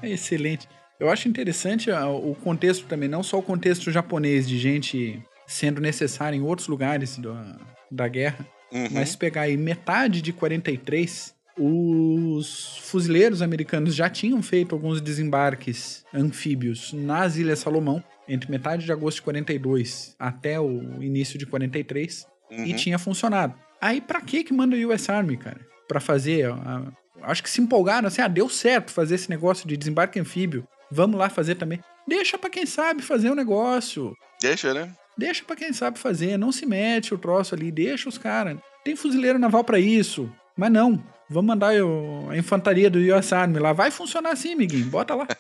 É 0.03 0.11
excelente. 0.11 0.68
Eu 1.00 1.11
acho 1.11 1.28
interessante 1.28 1.90
ah, 1.90 2.09
o 2.09 2.35
contexto 2.35 2.87
também, 2.87 3.09
não 3.09 3.22
só 3.22 3.38
o 3.38 3.42
contexto 3.42 3.90
japonês 3.90 4.48
de 4.48 4.59
gente 4.59 5.22
sendo 5.46 5.80
necessária 5.80 6.37
em 6.37 6.40
outros 6.42 6.68
lugares 6.68 7.18
da, 7.18 7.57
da 7.90 8.09
guerra, 8.09 8.46
Uhum. 8.72 8.88
mas 8.90 9.14
pegar 9.14 9.42
aí 9.42 9.57
metade 9.57 10.20
de 10.20 10.33
43, 10.33 11.33
os 11.57 12.78
fuzileiros 12.83 13.40
americanos 13.42 13.94
já 13.94 14.09
tinham 14.11 14.42
feito 14.42 14.74
alguns 14.74 15.00
desembarques 15.00 16.04
anfíbios 16.12 16.92
nas 16.92 17.37
Ilhas 17.37 17.61
Salomão, 17.61 18.02
entre 18.28 18.50
metade 18.50 18.85
de 18.85 18.90
agosto 18.90 19.16
de 19.18 19.22
42 19.22 20.16
até 20.18 20.59
o 20.59 21.00
início 21.02 21.38
de 21.38 21.46
43, 21.46 22.26
Uhum. 22.50 22.64
e 22.66 22.74
tinha 22.74 22.98
funcionado. 22.98 23.54
Aí 23.80 24.00
pra 24.00 24.20
que 24.20 24.42
que 24.44 24.52
manda 24.52 24.74
o 24.76 24.88
US 24.92 25.09
Army, 25.09 25.37
cara? 25.37 25.61
Pra 25.88 26.00
fazer, 26.00 26.46
a- 26.50 26.92
acho 27.22 27.42
que 27.42 27.50
se 27.50 27.61
empolgaram 27.61 28.09
assim, 28.09 28.22
ah, 28.22 28.28
deu 28.28 28.48
certo 28.48 28.90
fazer 28.90 29.14
esse 29.14 29.30
negócio 29.30 29.66
de 29.68 29.76
desembarque 29.76 30.18
anfíbio, 30.18 30.66
vamos 30.94 31.18
lá 31.18 31.28
fazer 31.28 31.57
também. 31.57 31.80
Deixa 32.07 32.38
pra 32.38 32.48
quem 32.48 32.64
sabe 32.64 33.02
fazer 33.02 33.30
o 33.30 33.35
negócio. 33.35 34.16
Deixa, 34.40 34.72
né? 34.72 34.92
Deixa 35.16 35.44
pra 35.44 35.57
quem 35.57 35.72
sabe 35.72 35.98
fazer, 35.98 36.37
não 36.37 36.52
se 36.52 36.66
mete 36.66 37.14
o 37.14 37.18
troço 37.18 37.54
ali, 37.54 37.70
deixa 37.70 38.09
os 38.09 38.18
caras. 38.18 38.59
Tem 38.85 38.96
fuzileiro 38.96 39.38
naval 39.38 39.64
pra 39.64 39.78
isso. 39.78 40.30
Mas 40.57 40.70
não, 40.70 41.02
vamos 41.28 41.48
mandar 41.48 41.70
a 41.70 42.37
infantaria 42.37 42.90
do 42.90 42.98
US 42.98 43.33
Army 43.33 43.59
lá. 43.59 43.72
Vai 43.72 43.90
funcionar 43.90 44.30
assim, 44.33 44.52
amiguinho, 44.52 44.87
bota 44.87 45.14
lá. 45.14 45.26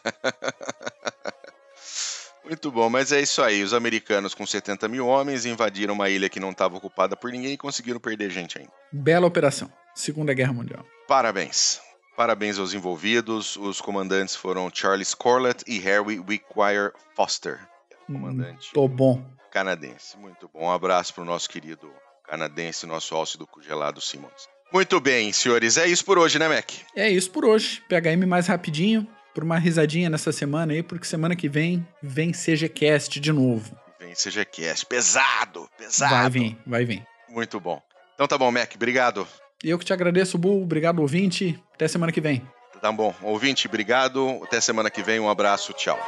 Muito 2.44 2.70
bom, 2.70 2.90
mas 2.90 3.10
é 3.10 3.20
isso 3.22 3.42
aí. 3.42 3.62
Os 3.62 3.72
americanos 3.72 4.34
com 4.34 4.46
70 4.46 4.86
mil 4.86 5.06
homens 5.06 5.46
invadiram 5.46 5.94
uma 5.94 6.10
ilha 6.10 6.28
que 6.28 6.38
não 6.38 6.50
estava 6.50 6.76
ocupada 6.76 7.16
por 7.16 7.32
ninguém 7.32 7.54
e 7.54 7.56
conseguiram 7.56 7.98
perder 7.98 8.30
gente 8.30 8.58
ainda. 8.58 8.70
Bela 8.92 9.26
operação. 9.26 9.72
Segunda 9.94 10.34
Guerra 10.34 10.52
Mundial. 10.52 10.84
Parabéns. 11.08 11.80
Parabéns 12.16 12.58
aos 12.58 12.72
envolvidos. 12.72 13.56
Os 13.56 13.80
comandantes 13.80 14.36
foram 14.36 14.70
Charles 14.72 15.14
Corlett 15.14 15.64
e 15.66 15.78
Harry 15.80 16.20
Wickwire 16.20 16.92
Foster, 17.16 17.58
comandante 18.06 18.70
Tô 18.72 18.86
bom. 18.86 19.24
canadense. 19.50 20.16
Muito 20.16 20.48
bom. 20.52 20.66
Um 20.66 20.70
abraço 20.70 21.12
para 21.14 21.22
o 21.22 21.26
nosso 21.26 21.48
querido 21.48 21.90
canadense, 22.28 22.86
nosso 22.86 23.20
ácido 23.20 23.46
congelado 23.46 24.00
Simmons. 24.00 24.48
Muito 24.72 24.98
bem, 25.00 25.32
senhores. 25.32 25.76
É 25.76 25.86
isso 25.86 26.04
por 26.04 26.18
hoje, 26.18 26.38
né, 26.38 26.48
Mac? 26.48 26.70
É 26.96 27.08
isso 27.08 27.30
por 27.30 27.44
hoje. 27.44 27.82
PHM 27.88 28.26
mais 28.26 28.46
rapidinho, 28.46 29.06
por 29.34 29.44
uma 29.44 29.58
risadinha 29.58 30.08
nessa 30.08 30.32
semana 30.32 30.72
aí, 30.72 30.82
porque 30.82 31.04
semana 31.06 31.36
que 31.36 31.48
vem 31.48 31.86
vem 32.02 32.32
CGCast 32.32 33.20
de 33.20 33.32
novo. 33.32 33.76
Vem 34.00 34.14
CGCast. 34.14 34.86
Pesado, 34.86 35.68
pesado. 35.76 36.14
Vai 36.14 36.30
vir, 36.30 36.58
vai 36.66 36.84
vir. 36.84 37.06
Muito 37.28 37.60
bom. 37.60 37.80
Então 38.14 38.26
tá 38.26 38.38
bom, 38.38 38.50
Mac. 38.50 38.72
Obrigado. 38.74 39.26
E 39.64 39.70
eu 39.70 39.78
que 39.78 39.84
te 39.84 39.94
agradeço, 39.94 40.36
Bu. 40.36 40.62
Obrigado, 40.62 41.00
ouvinte. 41.00 41.58
Até 41.74 41.88
semana 41.88 42.12
que 42.12 42.20
vem. 42.20 42.42
Tá 42.82 42.92
bom. 42.92 43.14
Ouvinte, 43.22 43.66
obrigado. 43.66 44.38
Até 44.44 44.60
semana 44.60 44.90
que 44.90 45.02
vem. 45.02 45.18
Um 45.18 45.30
abraço. 45.30 45.72
Tchau. 45.72 45.98